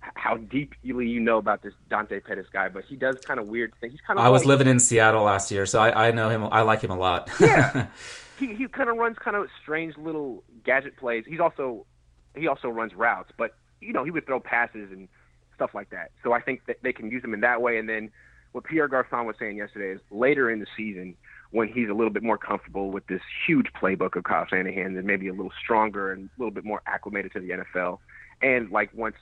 how 0.00 0.36
deeply 0.36 1.08
you 1.08 1.20
know 1.20 1.38
about 1.38 1.62
this 1.62 1.74
Dante 1.88 2.20
Pettis 2.20 2.46
guy, 2.52 2.68
but 2.68 2.84
he 2.84 2.96
does 2.96 3.16
kind 3.20 3.38
of 3.38 3.48
weird 3.48 3.72
things. 3.80 3.92
He's 3.92 4.00
kind 4.00 4.18
of. 4.18 4.24
I 4.24 4.28
was 4.28 4.44
living 4.44 4.66
in 4.66 4.78
Seattle 4.78 5.24
last 5.24 5.50
year, 5.50 5.66
so 5.66 5.80
I, 5.80 6.08
I 6.08 6.10
know 6.10 6.28
him. 6.28 6.44
I 6.50 6.62
like 6.62 6.82
him 6.82 6.90
a 6.90 6.96
lot. 6.96 7.30
yeah, 7.40 7.86
he 8.38 8.54
he 8.54 8.66
kind 8.68 8.88
of 8.88 8.96
runs 8.96 9.18
kind 9.18 9.36
of 9.36 9.48
strange 9.62 9.96
little 9.96 10.42
gadget 10.64 10.96
plays. 10.96 11.24
He's 11.26 11.40
also 11.40 11.86
he 12.34 12.46
also 12.48 12.68
runs 12.68 12.94
routes, 12.94 13.30
but 13.36 13.54
you 13.80 13.92
know 13.92 14.04
he 14.04 14.10
would 14.10 14.26
throw 14.26 14.40
passes 14.40 14.90
and 14.90 15.08
stuff 15.54 15.74
like 15.74 15.90
that. 15.90 16.10
So 16.22 16.32
I 16.32 16.40
think 16.40 16.62
that 16.66 16.76
they 16.82 16.92
can 16.92 17.10
use 17.10 17.22
him 17.22 17.34
in 17.34 17.40
that 17.40 17.60
way. 17.60 17.78
And 17.78 17.88
then 17.88 18.10
what 18.52 18.64
Pierre 18.64 18.88
Garcon 18.88 19.26
was 19.26 19.36
saying 19.38 19.58
yesterday 19.58 19.94
is 19.94 20.00
later 20.10 20.50
in 20.50 20.58
the 20.58 20.66
season, 20.76 21.16
when 21.50 21.68
he's 21.68 21.88
a 21.88 21.92
little 21.94 22.10
bit 22.10 22.22
more 22.22 22.38
comfortable 22.38 22.90
with 22.90 23.06
this 23.06 23.20
huge 23.46 23.66
playbook 23.80 24.16
of 24.16 24.24
Kyle 24.24 24.46
Shanahan 24.48 24.96
and 24.96 25.04
maybe 25.04 25.28
a 25.28 25.32
little 25.32 25.52
stronger 25.62 26.12
and 26.12 26.26
a 26.26 26.40
little 26.40 26.52
bit 26.52 26.64
more 26.64 26.80
acclimated 26.86 27.32
to 27.32 27.40
the 27.40 27.50
NFL. 27.50 27.98
And 28.40 28.70
like 28.70 28.90
once 28.94 29.16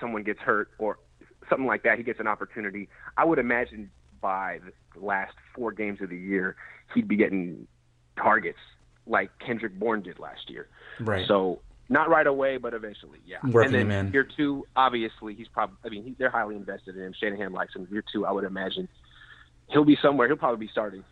someone 0.00 0.22
gets 0.22 0.40
hurt 0.40 0.70
or 0.78 0.98
something 1.50 1.66
like 1.66 1.82
that, 1.82 1.98
he 1.98 2.04
gets 2.04 2.20
an 2.20 2.26
opportunity. 2.26 2.88
I 3.16 3.24
would 3.24 3.38
imagine 3.38 3.90
by 4.20 4.60
the 4.94 5.04
last 5.04 5.34
four 5.54 5.72
games 5.72 6.00
of 6.00 6.10
the 6.10 6.16
year, 6.16 6.56
he'd 6.94 7.08
be 7.08 7.16
getting 7.16 7.66
targets 8.16 8.58
like 9.06 9.30
Kendrick 9.38 9.78
Bourne 9.78 10.02
did 10.02 10.18
last 10.18 10.48
year. 10.48 10.68
Right. 11.00 11.26
So 11.28 11.60
not 11.88 12.10
right 12.10 12.26
away, 12.26 12.58
but 12.58 12.74
eventually, 12.74 13.18
yeah. 13.26 13.38
Working 13.50 13.74
and 13.74 13.90
then 13.90 14.12
year 14.12 14.26
two, 14.36 14.66
obviously, 14.76 15.34
he's 15.34 15.48
probably. 15.48 15.76
I 15.84 15.88
mean, 15.88 16.04
he, 16.04 16.14
they're 16.18 16.30
highly 16.30 16.56
invested 16.56 16.96
in 16.96 17.02
him. 17.02 17.14
Shanahan 17.18 17.52
likes 17.52 17.74
him. 17.74 17.88
Year 17.90 18.04
two, 18.12 18.26
I 18.26 18.32
would 18.32 18.44
imagine 18.44 18.88
he'll 19.68 19.84
be 19.84 19.96
somewhere. 20.02 20.26
He'll 20.26 20.36
probably 20.36 20.66
be 20.66 20.70
starting, 20.70 21.02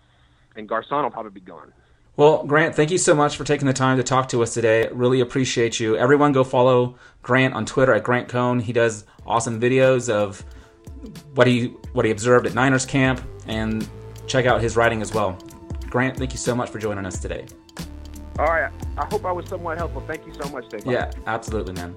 and 0.57 0.69
Garcon 0.69 1.03
will 1.03 1.11
probably 1.11 1.31
be 1.31 1.41
gone. 1.41 1.73
Well, 2.17 2.45
Grant, 2.45 2.75
thank 2.75 2.91
you 2.91 2.97
so 2.97 3.15
much 3.15 3.37
for 3.37 3.45
taking 3.45 3.67
the 3.67 3.75
time 3.75 3.99
to 3.99 4.03
talk 4.03 4.31
to 4.31 4.43
us 4.43 4.55
today. 4.55 4.89
Really 4.91 5.21
appreciate 5.21 5.79
you. 5.79 5.97
Everyone, 5.97 6.33
go 6.33 6.45
follow 6.45 6.97
Grant 7.23 7.53
on 7.53 7.67
Twitter 7.67 7.93
at 7.93 8.05
Grant 8.05 8.29
Cohn. 8.29 8.59
He 8.59 8.73
does 8.73 9.05
awesome 9.27 9.61
videos 9.61 10.09
of 10.09 10.43
what 11.35 11.47
he 11.47 11.67
what 11.93 12.07
he 12.07 12.11
observed 12.11 12.47
at 12.47 12.55
Niners 12.55 12.87
camp, 12.87 13.21
and 13.47 13.87
check 14.27 14.47
out 14.47 14.63
his 14.63 14.77
writing 14.77 15.03
as 15.03 15.13
well. 15.13 15.39
Grant, 15.91 16.17
thank 16.17 16.33
you 16.33 16.39
so 16.39 16.55
much 16.55 16.71
for 16.71 16.79
joining 16.79 17.05
us 17.05 17.19
today. 17.19 17.45
All 18.39 18.47
right. 18.47 18.73
I 18.97 19.05
hope 19.07 19.25
I 19.25 19.33
was 19.33 19.47
somewhat 19.49 19.79
helpful. 19.79 20.03
Thank 20.07 20.27
you 20.27 20.33
so 20.35 20.49
much, 20.51 20.69
Dave. 20.69 20.87
Yeah, 20.87 21.11
absolutely, 21.27 21.75
man. 21.75 21.95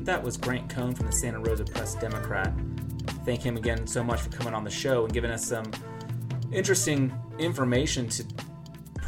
That 0.00 0.22
was 0.22 0.36
Grant 0.36 0.68
Cohn 0.70 0.94
from 0.94 1.06
the 1.06 1.12
Santa 1.12 1.40
Rosa 1.40 1.64
Press 1.64 1.94
Democrat. 1.94 2.52
Thank 3.24 3.42
him 3.42 3.56
again 3.56 3.86
so 3.86 4.02
much 4.02 4.20
for 4.20 4.30
coming 4.30 4.54
on 4.54 4.64
the 4.64 4.70
show 4.70 5.04
and 5.04 5.12
giving 5.12 5.30
us 5.30 5.46
some 5.46 5.70
interesting 6.52 7.12
information 7.38 8.08
to 8.08 8.24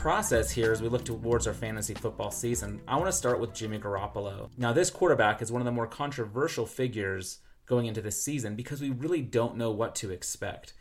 process 0.02 0.50
here 0.50 0.72
as 0.72 0.82
we 0.82 0.88
look 0.88 1.04
towards 1.04 1.46
our 1.46 1.54
fantasy 1.54 1.94
football 1.94 2.30
season, 2.30 2.80
I 2.88 2.96
want 2.96 3.06
to 3.06 3.12
start 3.12 3.38
with 3.38 3.54
Jimmy 3.54 3.78
Garoppolo. 3.78 4.50
Now, 4.58 4.72
this 4.72 4.90
quarterback 4.90 5.40
is 5.40 5.52
one 5.52 5.62
of 5.62 5.64
the 5.64 5.70
more 5.70 5.86
controversial 5.86 6.66
figures 6.66 7.38
going 7.66 7.86
into 7.86 8.02
this 8.02 8.20
season 8.20 8.56
because 8.56 8.80
we 8.80 8.90
really 8.90 9.22
don't 9.22 9.56
know 9.56 9.70
what 9.70 9.94
to 9.94 10.10
expect. 10.10 10.74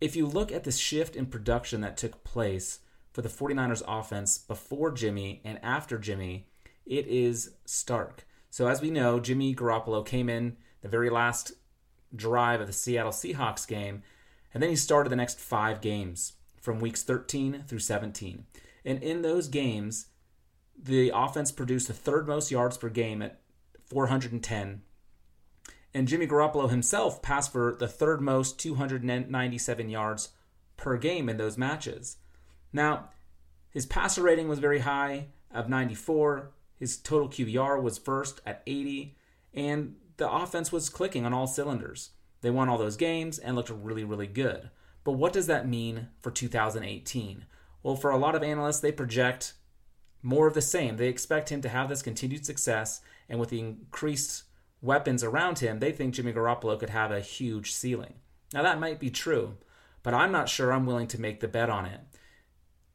If 0.00 0.16
you 0.16 0.26
look 0.26 0.50
at 0.50 0.64
the 0.64 0.72
shift 0.72 1.14
in 1.14 1.26
production 1.26 1.82
that 1.82 1.98
took 1.98 2.24
place 2.24 2.80
for 3.12 3.20
the 3.20 3.28
49ers 3.28 3.82
offense 3.86 4.38
before 4.38 4.90
Jimmy 4.90 5.42
and 5.44 5.60
after 5.62 5.98
Jimmy, 5.98 6.46
it 6.86 7.06
is 7.06 7.50
stark. 7.66 8.26
So, 8.52 8.68
as 8.68 8.82
we 8.82 8.90
know, 8.90 9.18
Jimmy 9.18 9.54
Garoppolo 9.54 10.04
came 10.04 10.28
in 10.28 10.58
the 10.82 10.88
very 10.88 11.08
last 11.08 11.52
drive 12.14 12.60
of 12.60 12.66
the 12.66 12.74
Seattle 12.74 13.10
Seahawks 13.10 13.66
game, 13.66 14.02
and 14.52 14.62
then 14.62 14.68
he 14.68 14.76
started 14.76 15.08
the 15.08 15.16
next 15.16 15.40
five 15.40 15.80
games 15.80 16.34
from 16.60 16.78
weeks 16.78 17.02
13 17.02 17.64
through 17.66 17.78
17. 17.78 18.44
And 18.84 19.02
in 19.02 19.22
those 19.22 19.48
games, 19.48 20.08
the 20.76 21.10
offense 21.14 21.50
produced 21.50 21.88
the 21.88 21.94
third 21.94 22.28
most 22.28 22.50
yards 22.50 22.76
per 22.76 22.90
game 22.90 23.22
at 23.22 23.40
410. 23.86 24.82
And 25.94 26.06
Jimmy 26.06 26.26
Garoppolo 26.26 26.68
himself 26.68 27.22
passed 27.22 27.52
for 27.52 27.74
the 27.80 27.88
third 27.88 28.20
most 28.20 28.60
297 28.60 29.88
yards 29.88 30.28
per 30.76 30.98
game 30.98 31.30
in 31.30 31.38
those 31.38 31.56
matches. 31.56 32.18
Now, 32.70 33.08
his 33.70 33.86
passer 33.86 34.20
rating 34.20 34.48
was 34.50 34.58
very 34.58 34.80
high 34.80 35.28
of 35.50 35.70
94. 35.70 36.50
His 36.82 36.96
total 36.96 37.28
QBR 37.28 37.80
was 37.80 37.96
first 37.96 38.40
at 38.44 38.60
80. 38.66 39.16
And 39.54 39.94
the 40.16 40.28
offense 40.28 40.72
was 40.72 40.88
clicking 40.88 41.24
on 41.24 41.32
all 41.32 41.46
cylinders. 41.46 42.10
They 42.40 42.50
won 42.50 42.68
all 42.68 42.76
those 42.76 42.96
games 42.96 43.38
and 43.38 43.54
looked 43.54 43.70
really, 43.70 44.02
really 44.02 44.26
good. 44.26 44.68
But 45.04 45.12
what 45.12 45.32
does 45.32 45.46
that 45.46 45.68
mean 45.68 46.08
for 46.20 46.32
2018? 46.32 47.44
Well, 47.84 47.94
for 47.94 48.10
a 48.10 48.16
lot 48.16 48.34
of 48.34 48.42
analysts, 48.42 48.80
they 48.80 48.90
project 48.90 49.52
more 50.22 50.48
of 50.48 50.54
the 50.54 50.60
same. 50.60 50.96
They 50.96 51.06
expect 51.06 51.50
him 51.50 51.62
to 51.62 51.68
have 51.68 51.88
this 51.88 52.02
continued 52.02 52.44
success, 52.44 53.00
and 53.28 53.38
with 53.38 53.50
the 53.50 53.60
increased 53.60 54.42
weapons 54.80 55.22
around 55.22 55.60
him, 55.60 55.78
they 55.78 55.92
think 55.92 56.14
Jimmy 56.14 56.32
Garoppolo 56.32 56.80
could 56.80 56.90
have 56.90 57.12
a 57.12 57.20
huge 57.20 57.72
ceiling. 57.72 58.14
Now, 58.52 58.62
that 58.62 58.80
might 58.80 58.98
be 58.98 59.10
true, 59.10 59.56
but 60.02 60.14
I'm 60.14 60.32
not 60.32 60.48
sure 60.48 60.72
I'm 60.72 60.86
willing 60.86 61.06
to 61.08 61.20
make 61.20 61.38
the 61.38 61.46
bet 61.46 61.70
on 61.70 61.86
it. 61.86 62.00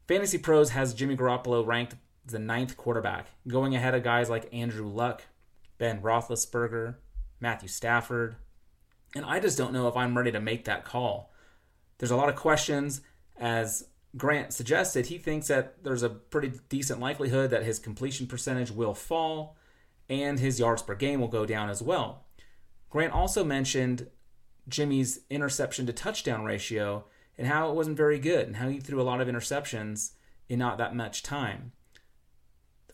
Fantasy 0.06 0.36
Pros 0.36 0.70
has 0.70 0.92
Jimmy 0.92 1.16
Garoppolo 1.16 1.66
ranked 1.66 1.94
the 2.28 2.38
ninth 2.38 2.76
quarterback, 2.76 3.26
going 3.46 3.74
ahead 3.74 3.94
of 3.94 4.02
guys 4.02 4.30
like 4.30 4.52
Andrew 4.52 4.86
Luck, 4.86 5.22
Ben 5.78 6.00
Roethlisberger, 6.00 6.96
Matthew 7.40 7.68
Stafford, 7.68 8.36
and 9.14 9.24
I 9.24 9.40
just 9.40 9.58
don't 9.58 9.72
know 9.72 9.88
if 9.88 9.96
I'm 9.96 10.16
ready 10.16 10.32
to 10.32 10.40
make 10.40 10.64
that 10.64 10.84
call. 10.84 11.32
There's 11.98 12.10
a 12.10 12.16
lot 12.16 12.28
of 12.28 12.36
questions 12.36 13.00
as 13.38 13.84
Grant 14.16 14.52
suggested 14.52 15.06
he 15.06 15.18
thinks 15.18 15.48
that 15.48 15.82
there's 15.84 16.02
a 16.02 16.08
pretty 16.08 16.52
decent 16.68 17.00
likelihood 17.00 17.50
that 17.50 17.64
his 17.64 17.78
completion 17.78 18.26
percentage 18.26 18.70
will 18.70 18.94
fall 18.94 19.56
and 20.08 20.38
his 20.38 20.58
yards 20.58 20.82
per 20.82 20.94
game 20.94 21.20
will 21.20 21.28
go 21.28 21.44
down 21.44 21.68
as 21.68 21.82
well. 21.82 22.24
Grant 22.90 23.12
also 23.12 23.44
mentioned 23.44 24.08
Jimmy's 24.68 25.20
interception 25.30 25.86
to 25.86 25.92
touchdown 25.92 26.44
ratio 26.44 27.04
and 27.36 27.46
how 27.46 27.70
it 27.70 27.74
wasn't 27.74 27.96
very 27.96 28.18
good 28.18 28.46
and 28.46 28.56
how 28.56 28.68
he 28.68 28.80
threw 28.80 29.00
a 29.00 29.04
lot 29.04 29.20
of 29.20 29.28
interceptions 29.28 30.12
in 30.48 30.58
not 30.58 30.78
that 30.78 30.94
much 30.94 31.22
time. 31.22 31.72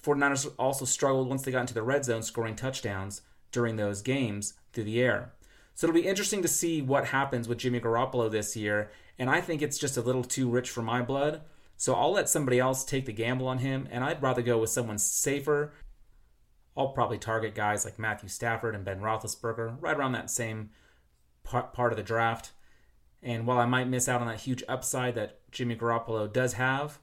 The 0.05 0.11
49ers 0.11 0.53
also 0.59 0.85
struggled 0.85 1.29
once 1.29 1.43
they 1.43 1.53
got 1.53 1.61
into 1.61 1.75
the 1.75 1.83
red 1.83 2.05
zone 2.05 2.23
scoring 2.23 2.57
touchdowns 2.57 3.23
during 3.53 3.77
those 3.77 4.03
games 4.03 4.55
through 4.73 4.85
the 4.85 5.01
air. 5.01 5.33
So 5.75 5.87
it'll 5.87 6.01
be 6.01 6.07
interesting 6.07 6.43
to 6.43 6.49
see 6.49 6.83
what 6.83 7.07
happens 7.07 7.49
with 7.49 7.59
Jimmy 7.59 7.81
Garoppolo 7.81 8.31
this 8.31 8.57
year 8.57 8.91
and 9.19 9.31
I 9.31 9.41
think 9.41 9.63
it's 9.63 9.79
just 9.79 9.97
a 9.97 10.03
little 10.03 10.25
too 10.25 10.49
rich 10.49 10.71
for 10.71 10.83
my 10.83 11.03
blood. 11.03 11.43
So 11.77 11.95
I'll 11.95 12.13
let 12.13 12.29
somebody 12.29 12.59
else 12.59 12.85
take 12.85 13.07
the 13.07 13.13
gamble 13.13 13.49
on 13.49 13.59
him, 13.59 13.89
and 13.91 14.05
I'd 14.05 14.23
rather 14.23 14.43
go 14.43 14.59
with 14.59 14.71
someone 14.71 14.99
safer. 14.99 15.73
I'll 16.77 16.89
probably 16.89 17.19
target 17.19 17.55
guys 17.55 17.85
like 17.85 17.99
Matthew 17.99 18.29
Stafford 18.29 18.75
and 18.75 18.85
Ben 18.85 19.01
Roethlisberger, 19.01 19.77
right 19.81 19.97
around 19.97 20.13
that 20.13 20.31
same 20.31 20.71
part 21.45 21.93
of 21.93 21.97
the 21.97 22.03
draft. 22.03 22.53
And 23.23 23.47
while 23.47 23.59
I 23.59 23.67
might 23.67 23.89
miss 23.89 24.09
out 24.09 24.21
on 24.21 24.27
that 24.27 24.41
huge 24.41 24.63
upside 24.69 25.15
that 25.15 25.51
Jimmy 25.51 25.77
Garoppolo 25.77 26.33
does 26.33 26.55
have, 26.55 26.99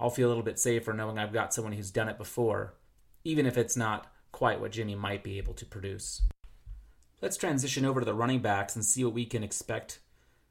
I'll 0.00 0.10
feel 0.10 0.28
a 0.28 0.30
little 0.30 0.42
bit 0.42 0.58
safer 0.58 0.94
knowing 0.94 1.18
I've 1.18 1.32
got 1.32 1.52
someone 1.52 1.74
who's 1.74 1.90
done 1.90 2.08
it 2.08 2.16
before, 2.16 2.74
even 3.22 3.44
if 3.44 3.58
it's 3.58 3.76
not 3.76 4.10
quite 4.32 4.60
what 4.60 4.72
Jimmy 4.72 4.94
might 4.94 5.22
be 5.22 5.36
able 5.36 5.52
to 5.54 5.66
produce. 5.66 6.22
Let's 7.20 7.36
transition 7.36 7.84
over 7.84 8.00
to 8.00 8.06
the 8.06 8.14
running 8.14 8.40
backs 8.40 8.74
and 8.74 8.84
see 8.84 9.04
what 9.04 9.12
we 9.12 9.26
can 9.26 9.44
expect 9.44 10.00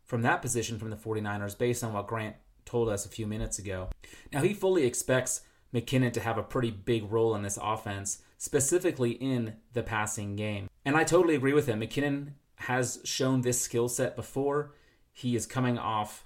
from 0.05 0.21
that 0.21 0.43
position 0.43 0.77
from 0.77 0.91
the 0.91 0.95
49ers 0.95 1.57
based 1.57 1.83
on 1.83 1.93
what 1.93 2.07
Grant 2.07 2.35
told 2.65 2.89
us 2.89 3.05
a 3.05 3.09
few 3.09 3.25
minutes 3.25 3.57
ago. 3.57 3.89
Now, 4.31 4.43
he 4.43 4.53
fully 4.53 4.85
expects 4.85 5.41
McKinnon 5.73 6.13
to 6.13 6.19
have 6.19 6.37
a 6.37 6.43
pretty 6.43 6.69
big 6.69 7.11
role 7.11 7.33
in 7.33 7.41
this 7.41 7.57
offense, 7.61 8.21
specifically 8.37 9.11
in 9.11 9.55
the 9.73 9.81
passing 9.81 10.35
game. 10.35 10.69
And 10.85 10.95
I 10.95 11.03
totally 11.03 11.35
agree 11.35 11.53
with 11.53 11.65
him. 11.65 11.81
McKinnon 11.81 12.33
has 12.55 12.99
shown 13.03 13.41
this 13.41 13.59
skill 13.59 13.87
set 13.87 14.15
before. 14.15 14.75
He 15.11 15.35
is 15.35 15.47
coming 15.47 15.79
off 15.79 16.25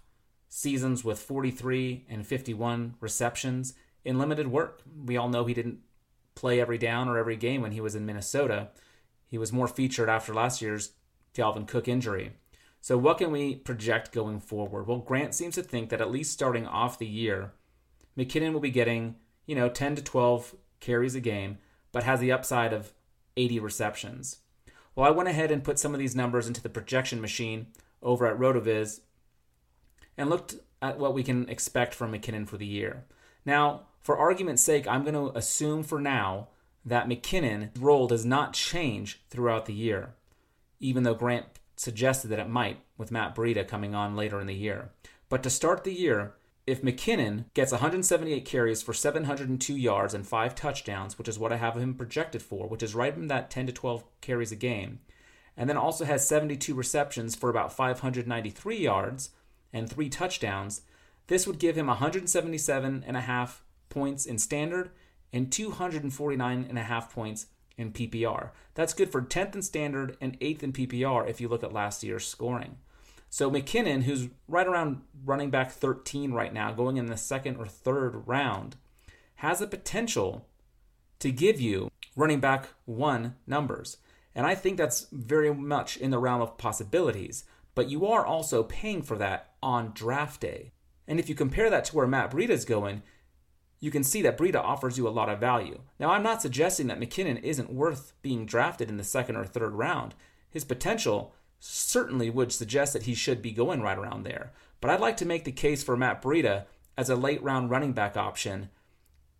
seasons 0.55 1.03
with 1.03 1.17
43 1.17 2.05
and 2.07 2.27
51 2.27 2.93
receptions 2.99 3.73
in 4.05 4.19
limited 4.19 4.47
work. 4.47 4.83
We 5.03 5.17
all 5.17 5.27
know 5.27 5.45
he 5.45 5.53
didn't 5.55 5.79
play 6.35 6.61
every 6.61 6.77
down 6.77 7.09
or 7.09 7.17
every 7.17 7.35
game 7.35 7.63
when 7.63 7.71
he 7.71 7.81
was 7.81 7.95
in 7.95 8.05
Minnesota. 8.05 8.69
He 9.27 9.39
was 9.39 9.51
more 9.51 9.67
featured 9.67 10.09
after 10.09 10.31
last 10.31 10.61
year's 10.61 10.91
Dalvin 11.33 11.67
Cook 11.67 11.87
injury. 11.87 12.33
So, 12.81 12.99
what 12.99 13.17
can 13.17 13.31
we 13.31 13.55
project 13.55 14.11
going 14.11 14.39
forward? 14.39 14.85
Well, 14.85 14.99
Grant 14.99 15.33
seems 15.33 15.55
to 15.55 15.63
think 15.63 15.89
that 15.89 16.01
at 16.01 16.11
least 16.11 16.33
starting 16.33 16.67
off 16.67 16.99
the 16.99 17.07
year, 17.07 17.53
McKinnon 18.15 18.53
will 18.53 18.59
be 18.59 18.69
getting, 18.69 19.15
you 19.47 19.55
know, 19.55 19.69
10 19.69 19.95
to 19.95 20.03
12 20.03 20.55
carries 20.79 21.15
a 21.15 21.19
game, 21.19 21.57
but 21.91 22.03
has 22.03 22.19
the 22.19 22.31
upside 22.31 22.73
of 22.73 22.93
80 23.37 23.59
receptions. 23.59 24.37
Well, 24.95 25.07
I 25.07 25.11
went 25.11 25.29
ahead 25.29 25.49
and 25.49 25.63
put 25.63 25.79
some 25.79 25.93
of 25.95 25.99
these 25.99 26.15
numbers 26.15 26.47
into 26.47 26.61
the 26.61 26.69
projection 26.69 27.19
machine 27.19 27.67
over 28.03 28.27
at 28.27 28.37
RotoViz 28.37 28.99
and 30.17 30.29
looked 30.29 30.55
at 30.81 30.99
what 30.99 31.13
we 31.13 31.23
can 31.23 31.47
expect 31.49 31.93
from 31.93 32.11
McKinnon 32.11 32.47
for 32.47 32.57
the 32.57 32.65
year. 32.65 33.05
Now, 33.45 33.87
for 34.01 34.17
argument's 34.17 34.63
sake, 34.63 34.87
I'm 34.87 35.03
going 35.03 35.13
to 35.13 35.37
assume 35.37 35.83
for 35.83 35.99
now 35.99 36.49
that 36.85 37.07
McKinnon's 37.07 37.79
role 37.79 38.07
does 38.07 38.25
not 38.25 38.53
change 38.53 39.21
throughout 39.29 39.65
the 39.65 39.73
year, 39.73 40.13
even 40.79 41.03
though 41.03 41.13
Grant 41.13 41.45
suggested 41.75 42.27
that 42.27 42.39
it 42.39 42.49
might 42.49 42.79
with 42.97 43.11
Matt 43.11 43.35
Breida 43.35 43.67
coming 43.67 43.95
on 43.95 44.15
later 44.15 44.39
in 44.39 44.47
the 44.47 44.53
year. 44.53 44.89
But 45.29 45.41
to 45.43 45.49
start 45.49 45.83
the 45.83 45.93
year, 45.93 46.33
if 46.65 46.81
McKinnon 46.81 47.45
gets 47.53 47.71
178 47.71 48.45
carries 48.45 48.81
for 48.81 48.93
702 48.93 49.75
yards 49.75 50.13
and 50.13 50.25
five 50.25 50.55
touchdowns, 50.55 51.17
which 51.17 51.27
is 51.27 51.39
what 51.39 51.51
I 51.51 51.57
have 51.57 51.75
him 51.75 51.93
projected 51.93 52.41
for, 52.41 52.67
which 52.67 52.83
is 52.83 52.95
right 52.95 53.15
in 53.15 53.27
that 53.27 53.49
10 53.49 53.67
to 53.67 53.73
12 53.73 54.03
carries 54.21 54.51
a 54.51 54.57
game, 54.57 54.99
and 55.57 55.69
then 55.69 55.77
also 55.77 56.05
has 56.05 56.27
72 56.27 56.73
receptions 56.73 57.35
for 57.35 57.49
about 57.49 57.73
593 57.73 58.77
yards 58.77 59.29
and 59.73 59.89
three 59.89 60.07
touchdowns, 60.07 60.81
this 61.27 61.47
would 61.47 61.59
give 61.59 61.75
him 61.75 61.87
177 61.87 63.03
and 63.05 63.17
a 63.17 63.21
half 63.21 63.63
points 63.89 64.25
in 64.25 64.37
standard 64.37 64.91
and 65.33 65.51
249 65.51 66.65
and 66.69 66.77
a 66.77 66.83
half 66.83 67.13
points 67.13 67.47
in 67.77 67.91
PPR. 67.91 68.51
That's 68.75 68.93
good 68.93 69.11
for 69.11 69.21
10th 69.21 69.55
in 69.55 69.61
standard 69.61 70.15
and 70.21 70.39
8th 70.39 70.63
in 70.63 70.73
PPR 70.73 71.27
if 71.27 71.41
you 71.41 71.47
look 71.47 71.63
at 71.63 71.73
last 71.73 72.03
year's 72.03 72.27
scoring. 72.27 72.77
So 73.29 73.49
McKinnon, 73.49 74.03
who's 74.03 74.29
right 74.47 74.67
around 74.67 75.01
running 75.25 75.49
back 75.49 75.71
13 75.71 76.33
right 76.33 76.53
now, 76.53 76.71
going 76.71 76.97
in 76.97 77.07
the 77.07 77.17
second 77.17 77.57
or 77.57 77.65
third 77.65 78.27
round, 78.27 78.75
has 79.35 79.59
the 79.59 79.67
potential 79.67 80.47
to 81.17 81.31
give 81.31 81.59
you 81.59 81.89
running 82.15 82.39
back 82.39 82.69
one 82.85 83.35
numbers. 83.47 83.97
And 84.35 84.45
I 84.45 84.55
think 84.55 84.77
that's 84.77 85.07
very 85.11 85.53
much 85.53 85.97
in 85.97 86.11
the 86.11 86.19
realm 86.19 86.41
of 86.41 86.57
possibilities. 86.57 87.43
But 87.75 87.89
you 87.89 88.05
are 88.05 88.25
also 88.25 88.63
paying 88.63 89.01
for 89.01 89.17
that 89.17 89.53
on 89.61 89.91
draft 89.93 90.41
day. 90.41 90.71
And 91.07 91.19
if 91.19 91.27
you 91.27 91.35
compare 91.35 91.69
that 91.69 91.85
to 91.85 91.95
where 91.95 92.07
Matt 92.07 92.31
Breida 92.31 92.49
is 92.49 92.65
going, 92.65 93.01
you 93.79 93.91
can 93.91 94.03
see 94.03 94.21
that 94.21 94.37
Breida 94.37 94.63
offers 94.63 94.97
you 94.97 95.07
a 95.07 95.09
lot 95.09 95.29
of 95.29 95.39
value. 95.39 95.81
Now, 95.99 96.11
I'm 96.11 96.23
not 96.23 96.41
suggesting 96.41 96.87
that 96.87 96.99
McKinnon 96.99 97.41
isn't 97.43 97.73
worth 97.73 98.13
being 98.21 98.45
drafted 98.45 98.89
in 98.89 98.97
the 98.97 99.03
second 99.03 99.35
or 99.35 99.43
third 99.43 99.73
round. 99.73 100.15
His 100.49 100.63
potential 100.63 101.33
certainly 101.59 102.29
would 102.29 102.51
suggest 102.51 102.93
that 102.93 103.03
he 103.03 103.13
should 103.13 103.41
be 103.41 103.51
going 103.51 103.81
right 103.81 103.97
around 103.97 104.23
there. 104.23 104.53
But 104.79 104.91
I'd 104.91 104.99
like 105.01 105.17
to 105.17 105.25
make 105.25 105.43
the 105.43 105.51
case 105.51 105.83
for 105.83 105.97
Matt 105.97 106.21
Breida 106.21 106.65
as 106.97 107.09
a 107.09 107.15
late 107.15 107.41
round 107.41 107.69
running 107.69 107.93
back 107.93 108.15
option, 108.15 108.69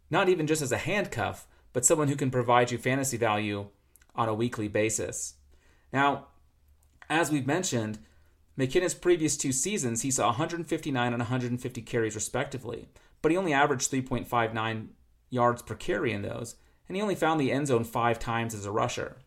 not 0.09 0.27
even 0.27 0.47
just 0.47 0.61
as 0.61 0.71
a 0.71 0.77
handcuff, 0.77 1.47
but 1.71 1.85
someone 1.85 2.07
who 2.07 2.15
can 2.15 2.31
provide 2.31 2.71
you 2.71 2.77
fantasy 2.77 3.17
value 3.17 3.67
on 4.15 4.29
a 4.29 4.33
weekly 4.33 4.67
basis. 4.67 5.35
Now, 5.91 6.27
as 7.09 7.31
we've 7.31 7.47
mentioned, 7.47 7.99
McKinnon's 8.57 8.93
previous 8.93 9.35
two 9.35 9.51
seasons, 9.51 10.01
he 10.01 10.11
saw 10.11 10.27
159 10.27 11.13
and 11.13 11.19
150 11.19 11.81
carries 11.81 12.15
respectively, 12.15 12.87
but 13.21 13.31
he 13.31 13.37
only 13.37 13.53
averaged 13.53 13.91
3.59 13.91 14.87
yards 15.29 15.61
per 15.63 15.75
carry 15.75 16.13
in 16.13 16.21
those, 16.21 16.55
and 16.87 16.95
he 16.95 17.01
only 17.01 17.15
found 17.15 17.39
the 17.39 17.51
end 17.51 17.67
zone 17.67 17.83
five 17.83 18.19
times 18.19 18.53
as 18.53 18.65
a 18.65 18.71
rusher. 18.71 19.17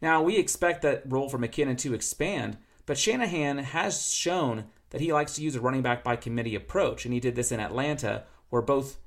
Now, 0.00 0.22
we 0.22 0.36
expect 0.36 0.82
that 0.82 1.02
role 1.06 1.28
for 1.28 1.38
McKinnon 1.38 1.78
to 1.78 1.94
expand, 1.94 2.58
but 2.84 2.98
Shanahan 2.98 3.58
has 3.58 4.12
shown 4.12 4.66
that 4.90 5.00
he 5.00 5.12
likes 5.12 5.34
to 5.34 5.42
use 5.42 5.56
a 5.56 5.60
running 5.60 5.82
back 5.82 6.04
by 6.04 6.14
committee 6.14 6.54
approach, 6.54 7.04
and 7.04 7.12
he 7.12 7.20
did 7.20 7.34
this 7.34 7.50
in 7.50 7.58
Atlanta, 7.58 8.24
where 8.50 8.62
both 8.62 8.98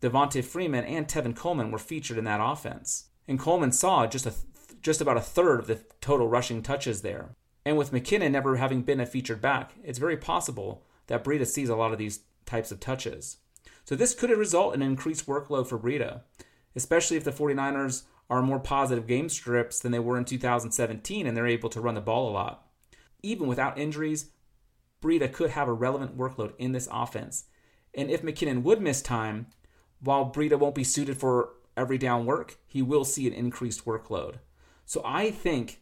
Devonta 0.00 0.42
Freeman 0.42 0.84
and 0.84 1.06
Tevin 1.06 1.36
Coleman 1.36 1.70
were 1.70 1.78
featured 1.78 2.18
in 2.18 2.24
that 2.24 2.40
offense. 2.42 3.04
And 3.28 3.38
Coleman 3.38 3.72
saw 3.72 4.06
just 4.06 4.26
a 4.26 4.30
th- 4.30 4.80
just 4.82 5.00
about 5.00 5.16
a 5.16 5.22
third 5.22 5.60
of 5.60 5.66
the 5.66 5.80
total 6.00 6.28
rushing 6.28 6.62
touches 6.62 7.00
there. 7.00 7.30
And 7.64 7.76
with 7.76 7.92
McKinnon 7.92 8.32
never 8.32 8.56
having 8.56 8.82
been 8.82 9.00
a 9.00 9.06
featured 9.06 9.40
back, 9.40 9.72
it's 9.82 9.98
very 9.98 10.16
possible 10.16 10.84
that 11.06 11.24
Breida 11.24 11.46
sees 11.46 11.68
a 11.68 11.76
lot 11.76 11.92
of 11.92 11.98
these 11.98 12.20
types 12.46 12.70
of 12.70 12.80
touches. 12.80 13.38
So 13.84 13.96
this 13.96 14.14
could 14.14 14.30
result 14.30 14.74
in 14.74 14.82
increased 14.82 15.26
workload 15.26 15.66
for 15.66 15.78
Breida, 15.78 16.22
especially 16.76 17.16
if 17.16 17.24
the 17.24 17.32
49ers 17.32 18.04
are 18.30 18.42
more 18.42 18.58
positive 18.58 19.06
game 19.06 19.28
strips 19.28 19.80
than 19.80 19.92
they 19.92 19.98
were 19.98 20.16
in 20.16 20.24
2017 20.24 21.26
and 21.26 21.36
they're 21.36 21.46
able 21.46 21.68
to 21.70 21.80
run 21.80 21.94
the 21.94 22.00
ball 22.00 22.30
a 22.30 22.32
lot. 22.32 22.66
Even 23.22 23.46
without 23.46 23.78
injuries, 23.78 24.30
Breida 25.02 25.30
could 25.30 25.50
have 25.50 25.68
a 25.68 25.72
relevant 25.72 26.16
workload 26.16 26.54
in 26.58 26.72
this 26.72 26.88
offense. 26.90 27.44
And 27.94 28.10
if 28.10 28.22
McKinnon 28.22 28.62
would 28.62 28.80
miss 28.80 29.02
time, 29.02 29.46
while 30.00 30.30
Breida 30.30 30.58
won't 30.58 30.74
be 30.74 30.84
suited 30.84 31.18
for 31.18 31.50
every 31.76 31.98
down 31.98 32.26
work, 32.26 32.56
he 32.66 32.82
will 32.82 33.04
see 33.04 33.26
an 33.26 33.32
increased 33.32 33.84
workload. 33.84 34.36
So 34.86 35.02
I 35.04 35.30
think 35.30 35.80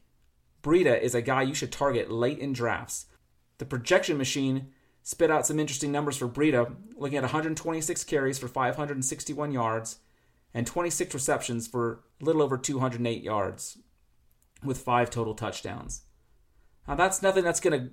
Breida 0.62 1.00
is 1.00 1.14
a 1.14 1.22
guy 1.22 1.42
you 1.42 1.54
should 1.54 1.72
target 1.72 2.10
late 2.10 2.38
in 2.38 2.52
drafts. 2.52 3.06
The 3.58 3.64
projection 3.64 4.16
machine 4.16 4.68
spit 5.02 5.30
out 5.30 5.46
some 5.46 5.58
interesting 5.58 5.90
numbers 5.90 6.16
for 6.16 6.28
Breida, 6.28 6.74
looking 6.96 7.18
at 7.18 7.24
126 7.24 8.04
carries 8.04 8.38
for 8.38 8.48
561 8.48 9.52
yards 9.52 9.98
and 10.54 10.66
26 10.66 11.14
receptions 11.14 11.66
for 11.66 12.04
a 12.20 12.24
little 12.24 12.42
over 12.42 12.56
208 12.56 13.22
yards 13.22 13.78
with 14.62 14.78
five 14.78 15.10
total 15.10 15.34
touchdowns. 15.34 16.02
Now, 16.86 16.94
that's 16.94 17.22
nothing 17.22 17.44
that's 17.44 17.60
going 17.60 17.80
to 17.80 17.90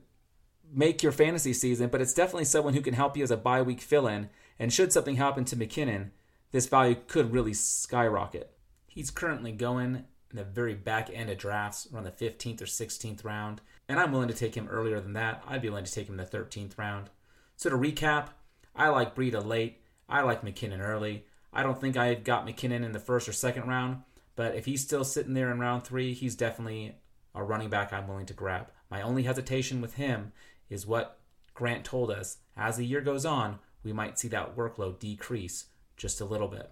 make 0.71 1.01
your 1.01 1.11
fantasy 1.11 1.53
season, 1.53 1.89
but 1.89 2.01
it's 2.01 2.13
definitely 2.13 2.45
someone 2.45 2.73
who 2.73 2.81
can 2.81 2.93
help 2.93 3.17
you 3.17 3.23
as 3.23 3.31
a 3.31 3.37
bye 3.37 3.61
week 3.61 3.81
fill 3.81 4.07
in. 4.07 4.29
And 4.59 4.73
should 4.73 4.91
something 4.91 5.15
happen 5.15 5.45
to 5.45 5.55
McKinnon, 5.55 6.09
this 6.51 6.67
value 6.67 6.97
could 7.07 7.31
really 7.31 7.53
skyrocket. 7.53 8.51
He's 8.87 9.09
currently 9.09 9.51
going 9.51 10.05
in 10.31 10.37
the 10.37 10.43
very 10.43 10.75
back 10.75 11.09
end 11.11 11.29
of 11.29 11.37
drafts, 11.37 11.87
around 11.93 12.03
the 12.03 12.11
15th 12.11 12.61
or 12.61 12.65
16th 12.65 13.23
round, 13.23 13.61
and 13.87 13.99
I'm 13.99 14.11
willing 14.11 14.27
to 14.27 14.33
take 14.33 14.55
him 14.55 14.67
earlier 14.69 14.99
than 14.99 15.13
that. 15.13 15.43
I'd 15.47 15.61
be 15.61 15.69
willing 15.69 15.85
to 15.85 15.91
take 15.91 16.07
him 16.07 16.19
in 16.19 16.25
the 16.25 16.37
13th 16.37 16.77
round. 16.77 17.09
So 17.55 17.69
to 17.69 17.75
recap, 17.75 18.27
I 18.75 18.89
like 18.89 19.15
Breida 19.15 19.45
late. 19.45 19.81
I 20.07 20.21
like 20.21 20.43
McKinnon 20.43 20.81
early. 20.81 21.25
I 21.51 21.63
don't 21.63 21.81
think 21.81 21.97
I've 21.97 22.23
got 22.23 22.45
McKinnon 22.45 22.85
in 22.85 22.91
the 22.91 22.99
first 22.99 23.27
or 23.27 23.33
second 23.33 23.67
round, 23.67 24.03
but 24.35 24.55
if 24.55 24.65
he's 24.65 24.81
still 24.81 25.03
sitting 25.03 25.33
there 25.33 25.51
in 25.51 25.59
round 25.59 25.83
three, 25.83 26.13
he's 26.13 26.35
definitely 26.35 26.95
a 27.33 27.43
running 27.43 27.69
back 27.69 27.91
I'm 27.91 28.07
willing 28.07 28.25
to 28.27 28.33
grab. 28.33 28.67
My 28.89 29.01
only 29.01 29.23
hesitation 29.23 29.81
with 29.81 29.95
him 29.95 30.31
is 30.69 30.85
what 30.85 31.19
Grant 31.53 31.83
told 31.83 32.11
us. 32.11 32.37
As 32.55 32.77
the 32.77 32.85
year 32.85 33.01
goes 33.01 33.25
on, 33.25 33.59
we 33.83 33.91
might 33.91 34.17
see 34.17 34.27
that 34.29 34.55
workload 34.55 34.99
decrease 34.99 35.65
just 35.97 36.21
a 36.21 36.25
little 36.25 36.47
bit. 36.47 36.71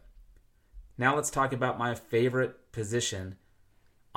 Now 0.97 1.15
let's 1.15 1.29
talk 1.29 1.53
about 1.53 1.77
my 1.77 1.93
favorite 1.93 2.71
position 2.71 3.35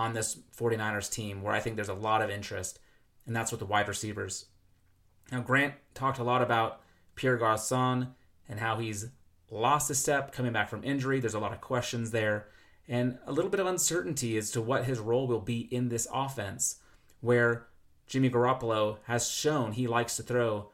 on 0.01 0.15
this 0.15 0.39
49ers 0.57 1.13
team 1.13 1.43
where 1.43 1.53
I 1.53 1.61
think 1.61 1.77
there's 1.77 1.91
a 1.91 1.95
lot 1.95 2.23
of 2.23 2.31
interest, 2.31 2.79
and 3.27 3.37
that's 3.37 3.51
with 3.51 3.61
the 3.61 3.67
wide 3.67 3.87
receivers. 3.87 4.47
Now, 5.31 5.41
Grant 5.41 5.75
talked 5.93 6.19
a 6.19 6.25
lot 6.25 6.41
about 6.41 6.81
Pierre 7.17 7.37
Garcon 7.37 8.15
and 8.49 8.61
how 8.61 8.79
he's 8.79 9.09
lost 9.51 9.91
a 9.91 9.95
step 9.95 10.33
coming 10.33 10.53
back 10.53 10.71
from 10.71 10.83
injury. 10.83 11.21
There's 11.21 11.35
a 11.35 11.39
lot 11.39 11.53
of 11.53 11.61
questions 11.61 12.13
there 12.13 12.49
and 12.89 13.19
a 13.27 13.33
little 13.33 13.51
bit 13.51 13.61
of 13.61 13.67
uncertainty 13.67 14.39
as 14.39 14.51
to 14.53 14.63
what 14.63 14.85
his 14.85 14.99
role 14.99 15.27
will 15.27 15.41
be 15.41 15.69
in 15.71 15.91
this 15.91 16.09
offense, 16.13 16.81
where 17.21 17.67
Jimmy 18.07 18.31
Garoppolo 18.31 18.97
has 19.05 19.31
shown 19.31 19.73
he 19.73 19.87
likes 19.87 20.17
to 20.17 20.23
throw 20.23 20.71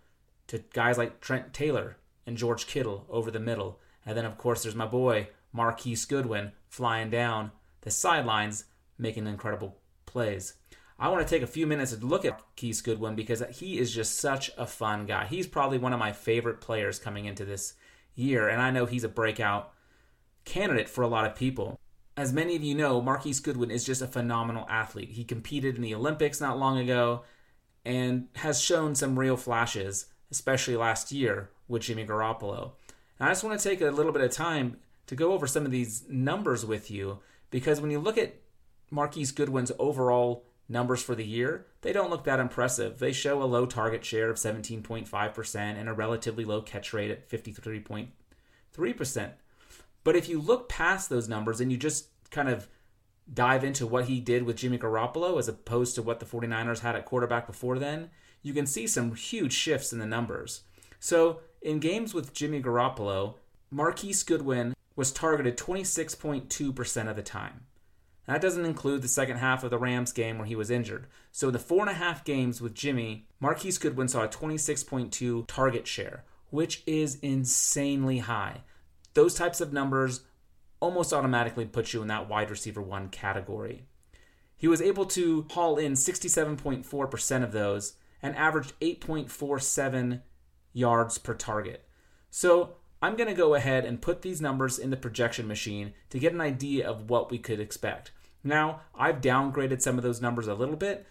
to 0.47 0.63
guys 0.73 0.97
like 0.97 1.21
Trent 1.21 1.53
Taylor 1.53 1.97
and 2.25 2.37
George 2.37 2.69
Kittle 2.69 3.05
over 3.11 3.31
the 3.31 3.41
middle. 3.41 3.81
And 4.07 4.17
then, 4.17 4.25
of 4.25 4.39
course, 4.39 4.63
there's 4.63 4.77
my 4.77 4.87
boy, 4.87 5.29
Marquise 5.53 6.05
Goodwin, 6.05 6.53
flying 6.69 7.11
down 7.11 7.51
the 7.83 7.91
sidelines, 7.91 8.65
making 8.99 9.27
incredible 9.27 9.77
plays. 10.07 10.55
I 10.99 11.09
want 11.09 11.27
to 11.27 11.35
take 11.35 11.43
a 11.43 11.47
few 11.47 11.67
minutes 11.67 11.95
to 11.95 12.07
look 12.07 12.25
at 12.25 12.41
Keith 12.57 12.83
Goodwin 12.83 13.17
because 13.17 13.43
he 13.53 13.79
is 13.79 13.95
just 13.95 14.19
such 14.19 14.51
a 14.57 14.67
fun 14.67 15.05
guy. 15.05 15.27
He's 15.27 15.47
probably 15.47 15.77
one 15.77 15.93
of 15.93 15.99
my 15.99 16.13
favorite 16.13 16.61
players 16.61 16.99
coming 16.99 17.27
into 17.27 17.45
this 17.45 17.75
year, 18.15 18.49
and 18.49 18.63
I 18.63 18.71
know 18.71 18.87
he's 18.87 19.05
a 19.05 19.09
breakout 19.09 19.73
candidate 20.47 20.89
for 20.89 21.03
a 21.03 21.09
lot 21.09 21.27
of 21.27 21.35
people. 21.35 21.79
As 22.17 22.33
many 22.33 22.57
of 22.57 22.63
you 22.63 22.75
know, 22.75 23.03
Marquise 23.03 23.41
Goodwin 23.41 23.71
is 23.71 23.85
just 23.85 24.01
a 24.01 24.07
phenomenal 24.07 24.67
athlete. 24.71 25.11
He 25.11 25.25
competed 25.25 25.77
in 25.77 25.83
the 25.83 25.95
Olympics 25.95 26.41
not 26.41 26.59
long 26.59 26.79
ago, 26.79 27.25
and 27.85 28.29
has 28.37 28.61
shown 28.61 28.95
some 28.95 29.19
real 29.19 29.37
flashes, 29.37 30.07
especially 30.31 30.77
last 30.77 31.13
year 31.13 31.51
with 31.69 31.83
Jimmy 31.83 32.07
Garoppolo. 32.07 32.73
And 33.19 33.29
I 33.29 33.33
just 33.33 33.45
want 33.45 33.59
to 33.59 33.69
take 33.69 33.83
a 33.83 33.91
little 33.91 34.13
bit 34.13 34.23
of 34.23 34.31
time 34.31 34.79
to 35.07 35.15
go 35.15 35.33
over 35.33 35.47
some 35.47 35.65
of 35.65 35.71
these 35.71 36.05
numbers 36.09 36.65
with 36.65 36.91
you 36.91 37.19
because 37.51 37.81
when 37.81 37.91
you 37.91 38.01
look 38.01 38.19
at 38.19 38.35
Marquise 38.91 39.33
Goodwin's 39.33 39.73
overall 39.79 40.45
numbers 40.69 41.03
for 41.03 41.15
the 41.15 41.25
year, 41.25 41.67
they 41.83 41.93
don't 41.93 42.11
look 42.11 42.25
that 42.25 42.41
impressive. 42.41 42.99
They 42.99 43.13
show 43.13 43.43
a 43.43 43.45
low 43.45 43.67
target 43.67 44.05
share 44.05 44.31
of 44.31 44.37
17.5% 44.37 45.57
and 45.57 45.89
a 45.89 45.93
relatively 45.93 46.45
low 46.45 46.63
catch 46.63 46.93
rate 46.93 47.11
at 47.11 47.29
53.3%. 47.29 49.31
But 50.05 50.17
if 50.17 50.29
you 50.29 50.41
look 50.41 50.69
past 50.69 51.09
those 51.09 51.29
numbers 51.29 51.61
and 51.61 51.73
you 51.73 51.79
just 51.79 52.09
kind 52.31 52.49
of 52.49 52.69
dive 53.33 53.65
into 53.65 53.87
what 53.87 54.07
he 54.07 54.21
did 54.21 54.45
with 54.45 54.57
Jimmy 54.57 54.79
Garoppolo 54.79 55.39
as 55.39 55.49
opposed 55.49 55.95
to 55.97 56.03
what 56.03 56.21
the 56.21 56.27
49ers 56.27 56.81
had 56.81 56.95
at 56.95 57.05
quarterback 57.05 57.47
before 57.47 57.79
then, 57.79 58.11
you 58.43 58.53
can 58.53 58.67
see 58.67 58.87
some 58.87 59.15
huge 59.15 59.53
shifts 59.53 59.93
in 59.93 59.99
the 59.99 60.07
numbers. 60.07 60.63
So, 61.01 61.41
in 61.61 61.81
games 61.81 62.15
with 62.15 62.33
Jimmy 62.33 62.63
Garoppolo, 62.63 63.35
Marquise 63.71 64.23
Goodwin 64.23 64.75
was 64.95 65.11
targeted 65.11 65.59
26.2% 65.59 67.11
of 67.11 67.17
the 67.17 67.23
time. 67.23 67.66
That 68.27 68.41
doesn't 68.41 68.65
include 68.65 69.03
the 69.03 69.09
second 69.09 69.39
half 69.39 69.63
of 69.63 69.71
the 69.71 69.79
Rams 69.79 70.13
game 70.13 70.39
where 70.39 70.47
he 70.47 70.57
was 70.57 70.71
injured. 70.71 71.07
So, 71.31 71.49
in 71.49 71.53
the 71.53 71.61
four 71.61 71.81
and 71.81 71.91
a 71.91 71.95
half 71.95 72.25
games 72.25 72.61
with 72.61 72.75
Jimmy, 72.75 73.29
Marquise 73.39 73.79
Goodwin 73.79 74.09
saw 74.09 74.25
a 74.25 74.29
26.2 74.29 75.47
target 75.47 75.87
share, 75.87 76.25
which 76.51 76.83
is 76.87 77.21
insanely 77.21 78.19
high. 78.19 78.63
Those 79.15 79.35
types 79.35 79.61
of 79.61 79.73
numbers 79.73 80.23
almost 80.81 81.13
automatically 81.13 81.65
put 81.65 81.93
you 81.93 82.03
in 82.03 82.09
that 82.09 82.29
wide 82.29 82.51
receiver 82.51 82.83
one 82.83 83.09
category. 83.09 83.87
He 84.57 84.69
was 84.69 84.83
able 84.83 85.07
to 85.07 85.47
haul 85.51 85.77
in 85.77 85.93
67.4% 85.93 87.43
of 87.43 87.53
those 87.53 87.95
and 88.23 88.35
averaged 88.35 88.73
8.47 88.81 90.23
yards 90.73 91.19
per 91.19 91.35
target. 91.35 91.87
So 92.31 92.77
I'm 93.01 93.17
going 93.17 93.29
to 93.29 93.35
go 93.35 93.55
ahead 93.55 93.85
and 93.85 94.01
put 94.01 94.23
these 94.23 94.41
numbers 94.41 94.79
in 94.79 94.91
the 94.91 94.97
projection 94.97 95.47
machine 95.47 95.93
to 96.11 96.19
get 96.19 96.33
an 96.33 96.41
idea 96.41 96.89
of 96.89 97.09
what 97.09 97.31
we 97.31 97.39
could 97.39 97.61
expect. 97.61 98.11
Now, 98.47 98.83
I've 98.95 99.21
downgraded 99.21 99.83
some 99.83 99.99
of 99.99 100.05
those 100.05 100.23
numbers 100.23 100.47
a 100.47 100.55
little 100.55 100.77
bit 100.77 101.05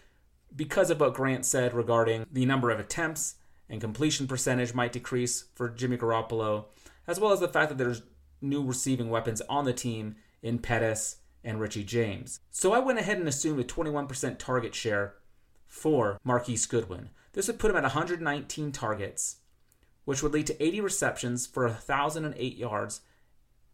because 0.54 0.90
of 0.90 1.00
what 1.00 1.12
Grant 1.12 1.44
said 1.44 1.74
regarding 1.74 2.24
the 2.32 2.46
number 2.46 2.70
of 2.70 2.80
attempts 2.80 3.34
and 3.68 3.80
completion 3.80 4.26
percentage 4.26 4.72
might 4.72 4.92
decrease 4.92 5.44
for 5.54 5.68
Jimmy 5.68 5.98
Garoppolo, 5.98 6.64
as 7.06 7.20
well 7.20 7.32
as 7.32 7.40
the 7.40 7.48
fact 7.48 7.68
that 7.68 7.78
there's 7.78 8.02
new 8.40 8.64
receiving 8.64 9.10
weapons 9.10 9.42
on 9.50 9.66
the 9.66 9.74
team 9.74 10.16
in 10.42 10.58
Pettis 10.58 11.16
and 11.44 11.60
Richie 11.60 11.84
James. 11.84 12.40
So 12.50 12.72
I 12.72 12.78
went 12.78 12.98
ahead 12.98 13.18
and 13.18 13.28
assumed 13.28 13.60
a 13.60 13.64
21% 13.64 14.38
target 14.38 14.74
share 14.74 15.16
for 15.66 16.18
Marquise 16.24 16.64
Goodwin. 16.64 17.10
This 17.34 17.48
would 17.48 17.58
put 17.58 17.70
him 17.70 17.76
at 17.76 17.82
119 17.82 18.72
targets, 18.72 19.36
which 20.06 20.22
would 20.22 20.32
lead 20.32 20.46
to 20.46 20.62
80 20.62 20.80
receptions 20.80 21.46
for 21.46 21.64
1,008 21.66 22.56
yards 22.56 23.02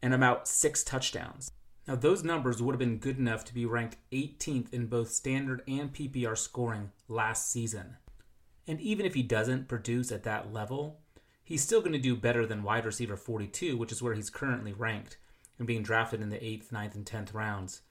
and 0.03 0.13
about 0.13 0.49
six 0.49 0.83
touchdowns. 0.83 1.53
Now, 1.87 1.97
those 1.97 2.23
numbers 2.23 2.63
would 2.63 2.75
have 2.75 2.79
been 2.79 2.99
good 2.99 3.19
enough 3.19 3.45
to 3.47 3.55
be 3.55 3.67
ranked 3.67 3.97
18th 4.13 4.73
in 4.73 4.87
both 4.87 5.11
standard 5.11 5.63
and 5.67 5.93
PPR 5.93 6.39
scoring 6.39 6.93
last 7.09 7.51
season. 7.51 7.97
And 8.69 8.81
even 8.81 9.05
if 9.05 9.15
he 9.15 9.23
doesn't 9.25 9.69
produce 9.69 10.13
at 10.13 10.23
that 10.23 10.53
level, 10.53 11.01
he's 11.43 11.63
still 11.63 11.81
going 11.81 11.93
to 11.93 11.99
do 11.99 12.15
better 12.15 12.47
than 12.47 12.63
wide 12.63 12.85
receiver 12.85 13.17
42, 13.17 13.77
which 13.77 13.91
is 13.91 14.01
where 14.01 14.15
he's 14.15 14.31
currently 14.31 14.73
ranked 14.73 15.19
and 15.59 15.67
being 15.67 15.83
drafted 15.83 16.21
in 16.21 16.29
the 16.29 16.37
8th, 16.37 16.69
9th, 16.71 16.95
and 16.95 17.05
10th 17.05 17.35
rounds. 17.35 17.83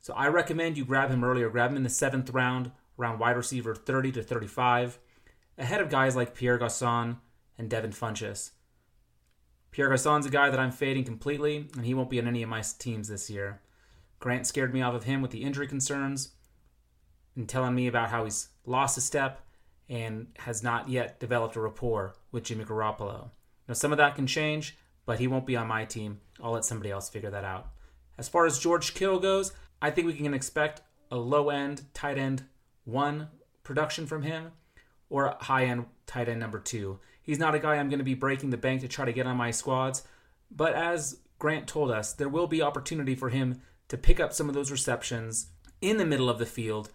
So 0.00 0.14
I 0.14 0.28
recommend 0.28 0.78
you 0.78 0.84
grab 0.84 1.10
him 1.10 1.24
earlier. 1.24 1.50
Grab 1.50 1.70
him 1.70 1.76
in 1.76 1.82
the 1.82 1.88
7th 1.90 2.32
round, 2.32 2.72
around 2.98 3.18
wide 3.18 3.36
receiver 3.36 3.74
30 3.74 4.12
to 4.12 4.22
35, 4.22 4.98
ahead 5.58 5.80
of 5.80 5.90
guys 5.90 6.16
like 6.16 6.34
Pierre 6.34 6.58
Garcon 6.58 7.18
and 7.58 7.68
Devin 7.68 7.92
Funchess. 7.92 8.50
Pierre 9.74 9.88
Garcon's 9.88 10.24
a 10.24 10.30
guy 10.30 10.50
that 10.50 10.60
I'm 10.60 10.70
fading 10.70 11.02
completely, 11.02 11.68
and 11.74 11.84
he 11.84 11.94
won't 11.94 12.08
be 12.08 12.20
on 12.20 12.28
any 12.28 12.44
of 12.44 12.48
my 12.48 12.62
teams 12.78 13.08
this 13.08 13.28
year. 13.28 13.60
Grant 14.20 14.46
scared 14.46 14.72
me 14.72 14.80
off 14.80 14.94
of 14.94 15.02
him 15.02 15.20
with 15.20 15.32
the 15.32 15.42
injury 15.42 15.66
concerns 15.66 16.28
and 17.34 17.48
telling 17.48 17.74
me 17.74 17.88
about 17.88 18.10
how 18.10 18.22
he's 18.22 18.50
lost 18.64 18.96
a 18.96 19.00
step 19.00 19.40
and 19.88 20.28
has 20.38 20.62
not 20.62 20.88
yet 20.88 21.18
developed 21.18 21.56
a 21.56 21.60
rapport 21.60 22.14
with 22.30 22.44
Jimmy 22.44 22.64
Garoppolo. 22.64 23.30
Now, 23.66 23.74
some 23.74 23.90
of 23.90 23.98
that 23.98 24.14
can 24.14 24.28
change, 24.28 24.78
but 25.06 25.18
he 25.18 25.26
won't 25.26 25.44
be 25.44 25.56
on 25.56 25.66
my 25.66 25.84
team. 25.84 26.20
I'll 26.40 26.52
let 26.52 26.64
somebody 26.64 26.92
else 26.92 27.10
figure 27.10 27.30
that 27.30 27.44
out. 27.44 27.72
As 28.16 28.28
far 28.28 28.46
as 28.46 28.60
George 28.60 28.94
Kittle 28.94 29.18
goes, 29.18 29.52
I 29.82 29.90
think 29.90 30.06
we 30.06 30.14
can 30.14 30.34
expect 30.34 30.82
a 31.10 31.16
low 31.16 31.50
end 31.50 31.82
tight 31.92 32.16
end 32.16 32.44
one 32.84 33.26
production 33.64 34.06
from 34.06 34.22
him 34.22 34.52
or 35.10 35.26
a 35.26 35.42
high 35.42 35.64
end 35.64 35.86
tight 36.06 36.28
end 36.28 36.38
number 36.38 36.60
two. 36.60 37.00
He's 37.24 37.38
not 37.38 37.54
a 37.54 37.58
guy 37.58 37.76
I'm 37.76 37.88
going 37.88 37.98
to 37.98 38.04
be 38.04 38.14
breaking 38.14 38.50
the 38.50 38.56
bank 38.56 38.82
to 38.82 38.88
try 38.88 39.06
to 39.06 39.12
get 39.12 39.26
on 39.26 39.36
my 39.36 39.50
squads, 39.50 40.02
but 40.50 40.74
as 40.74 41.18
Grant 41.38 41.66
told 41.66 41.90
us, 41.90 42.12
there 42.12 42.28
will 42.28 42.46
be 42.46 42.62
opportunity 42.62 43.14
for 43.14 43.30
him 43.30 43.62
to 43.88 43.96
pick 43.96 44.20
up 44.20 44.32
some 44.32 44.48
of 44.48 44.54
those 44.54 44.70
receptions 44.70 45.48
in 45.80 45.96
the 45.96 46.06
middle 46.06 46.28
of 46.28 46.38
the 46.38 46.46
field 46.46 46.90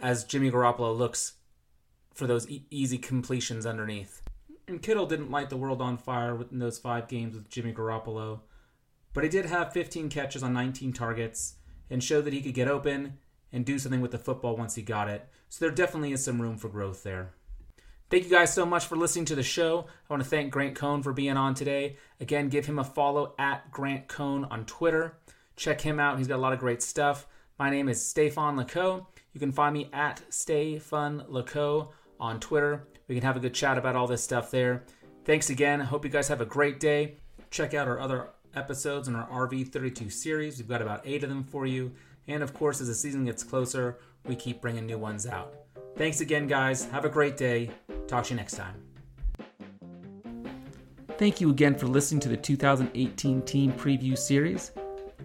as 0.00 0.24
Jimmy 0.24 0.50
Garoppolo 0.50 0.96
looks 0.96 1.34
for 2.14 2.26
those 2.26 2.48
e- 2.48 2.66
easy 2.70 2.98
completions 2.98 3.64
underneath. 3.64 4.22
And 4.68 4.82
Kittle 4.82 5.06
didn't 5.06 5.30
light 5.30 5.50
the 5.50 5.56
world 5.56 5.80
on 5.80 5.96
fire 5.96 6.38
in 6.50 6.58
those 6.58 6.78
five 6.78 7.08
games 7.08 7.34
with 7.34 7.48
Jimmy 7.48 7.72
Garoppolo, 7.72 8.40
but 9.12 9.24
he 9.24 9.30
did 9.30 9.46
have 9.46 9.72
15 9.72 10.10
catches 10.10 10.42
on 10.42 10.52
19 10.52 10.92
targets 10.92 11.54
and 11.88 12.04
showed 12.04 12.24
that 12.26 12.34
he 12.34 12.42
could 12.42 12.54
get 12.54 12.68
open 12.68 13.18
and 13.52 13.64
do 13.64 13.78
something 13.78 14.00
with 14.00 14.12
the 14.12 14.18
football 14.18 14.56
once 14.56 14.74
he 14.76 14.82
got 14.82 15.08
it. 15.08 15.28
So 15.48 15.64
there 15.64 15.74
definitely 15.74 16.12
is 16.12 16.22
some 16.22 16.40
room 16.40 16.56
for 16.56 16.68
growth 16.68 17.02
there. 17.02 17.32
Thank 18.10 18.24
you 18.24 18.30
guys 18.30 18.52
so 18.52 18.66
much 18.66 18.86
for 18.86 18.96
listening 18.96 19.26
to 19.26 19.36
the 19.36 19.44
show. 19.44 19.86
I 19.88 20.12
want 20.12 20.20
to 20.20 20.28
thank 20.28 20.50
Grant 20.50 20.74
Cohn 20.74 21.00
for 21.00 21.12
being 21.12 21.36
on 21.36 21.54
today. 21.54 21.96
Again, 22.18 22.48
give 22.48 22.66
him 22.66 22.80
a 22.80 22.84
follow 22.84 23.34
at 23.38 23.70
Grant 23.70 24.08
Cohn 24.08 24.46
on 24.46 24.64
Twitter. 24.64 25.16
Check 25.54 25.80
him 25.80 26.00
out. 26.00 26.18
He's 26.18 26.26
got 26.26 26.34
a 26.34 26.42
lot 26.42 26.52
of 26.52 26.58
great 26.58 26.82
stuff. 26.82 27.28
My 27.56 27.70
name 27.70 27.88
is 27.88 28.04
Stefan 28.04 28.56
Laco. 28.56 29.06
You 29.32 29.38
can 29.38 29.52
find 29.52 29.74
me 29.74 29.90
at 29.92 30.20
Stefan 30.28 31.22
Laco 31.28 31.92
on 32.18 32.40
Twitter. 32.40 32.88
We 33.06 33.14
can 33.14 33.22
have 33.22 33.36
a 33.36 33.40
good 33.40 33.54
chat 33.54 33.78
about 33.78 33.94
all 33.94 34.08
this 34.08 34.24
stuff 34.24 34.50
there. 34.50 34.82
Thanks 35.24 35.48
again. 35.48 35.80
I 35.80 35.84
hope 35.84 36.04
you 36.04 36.10
guys 36.10 36.26
have 36.26 36.40
a 36.40 36.46
great 36.46 36.80
day. 36.80 37.14
Check 37.52 37.74
out 37.74 37.86
our 37.86 38.00
other 38.00 38.30
episodes 38.56 39.06
in 39.06 39.14
our 39.14 39.28
RV32 39.28 40.10
series. 40.10 40.58
We've 40.58 40.66
got 40.66 40.82
about 40.82 41.02
eight 41.04 41.22
of 41.22 41.28
them 41.28 41.44
for 41.44 41.64
you. 41.64 41.92
And 42.26 42.42
of 42.42 42.54
course, 42.54 42.80
as 42.80 42.88
the 42.88 42.94
season 42.96 43.24
gets 43.26 43.44
closer, 43.44 43.98
we 44.26 44.34
keep 44.34 44.60
bringing 44.60 44.86
new 44.86 44.98
ones 44.98 45.28
out. 45.28 45.54
Thanks 46.00 46.22
again, 46.22 46.46
guys. 46.46 46.86
Have 46.86 47.04
a 47.04 47.10
great 47.10 47.36
day. 47.36 47.68
Talk 48.08 48.24
to 48.24 48.30
you 48.30 48.36
next 48.36 48.54
time. 48.54 48.74
Thank 51.18 51.42
you 51.42 51.50
again 51.50 51.74
for 51.74 51.88
listening 51.88 52.20
to 52.20 52.30
the 52.30 52.38
2018 52.38 53.42
Team 53.42 53.70
Preview 53.74 54.16
Series. 54.16 54.72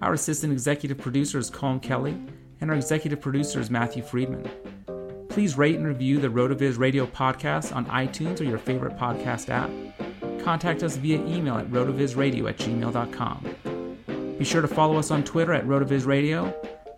Our 0.01 0.11
assistant 0.11 0.51
executive 0.51 0.97
producer 0.97 1.39
is 1.39 1.49
Colm 1.49 1.81
Kelly, 1.81 2.17
and 2.59 2.69
our 2.69 2.75
executive 2.75 3.21
producer 3.21 3.61
is 3.61 3.69
Matthew 3.71 4.03
Friedman. 4.03 4.49
Please 5.29 5.57
rate 5.57 5.77
and 5.77 5.87
review 5.87 6.19
the 6.19 6.27
RotoViz 6.27 6.77
Radio 6.77 7.05
podcast 7.05 7.73
on 7.73 7.85
iTunes 7.85 8.41
or 8.41 8.43
your 8.43 8.57
favorite 8.57 8.97
podcast 8.97 9.47
app. 9.47 9.69
Contact 10.43 10.83
us 10.83 10.97
via 10.97 11.25
email 11.25 11.55
at 11.55 11.71
rotovizradio 11.71 12.49
at 12.49 12.57
gmail.com. 12.57 14.35
Be 14.37 14.43
sure 14.43 14.61
to 14.61 14.67
follow 14.67 14.97
us 14.97 15.09
on 15.09 15.23
Twitter 15.23 15.53
at 15.53 15.65
rotovizradio. 15.65 16.53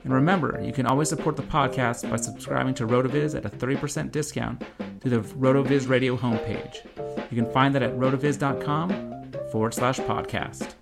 And 0.08 0.14
remember, 0.14 0.58
you 0.64 0.72
can 0.72 0.86
always 0.86 1.10
support 1.10 1.36
the 1.36 1.44
podcast 1.44 2.10
by 2.10 2.16
subscribing 2.16 2.74
to 2.76 2.88
RotoViz 2.88 3.36
at 3.36 3.44
a 3.44 3.50
30% 3.50 4.10
discount 4.10 4.64
through 5.02 5.12
the 5.12 5.20
RotoViz 5.20 5.90
Radio 5.90 6.16
homepage. 6.16 6.86
You 7.30 7.44
can 7.44 7.52
find 7.52 7.76
that 7.76 7.84
at 7.84 7.92
rotoviz.com 7.98 9.50
forward 9.52 9.74
slash 9.74 10.00
podcast. 10.00 10.76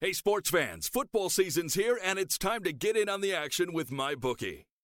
Hey, 0.00 0.14
sports 0.14 0.48
fans, 0.48 0.88
football 0.88 1.28
season's 1.28 1.74
here, 1.74 2.00
and 2.02 2.18
it's 2.18 2.38
time 2.38 2.62
to 2.62 2.72
get 2.72 2.96
in 2.96 3.10
on 3.10 3.20
the 3.20 3.34
action 3.34 3.74
with 3.74 3.90
MyBookie. 3.90 4.64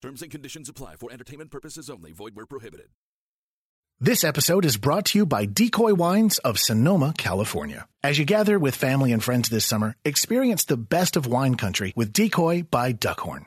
Terms 0.00 0.22
and 0.22 0.30
conditions 0.30 0.68
apply 0.68 0.94
for 0.94 1.10
entertainment 1.10 1.50
purposes 1.50 1.90
only, 1.90 2.12
void 2.12 2.36
where 2.36 2.46
prohibited. 2.46 2.90
This 4.00 4.22
episode 4.22 4.64
is 4.64 4.76
brought 4.76 5.06
to 5.06 5.18
you 5.18 5.26
by 5.26 5.44
Decoy 5.44 5.92
Wines 5.92 6.38
of 6.38 6.60
Sonoma, 6.60 7.14
California. 7.18 7.88
As 8.00 8.16
you 8.16 8.24
gather 8.24 8.56
with 8.56 8.76
family 8.76 9.10
and 9.10 9.24
friends 9.24 9.48
this 9.48 9.64
summer, 9.64 9.96
experience 10.04 10.64
the 10.66 10.76
best 10.76 11.16
of 11.16 11.26
wine 11.26 11.56
country 11.56 11.92
with 11.96 12.12
Decoy 12.12 12.62
by 12.62 12.92
Duckhorn. 12.92 13.46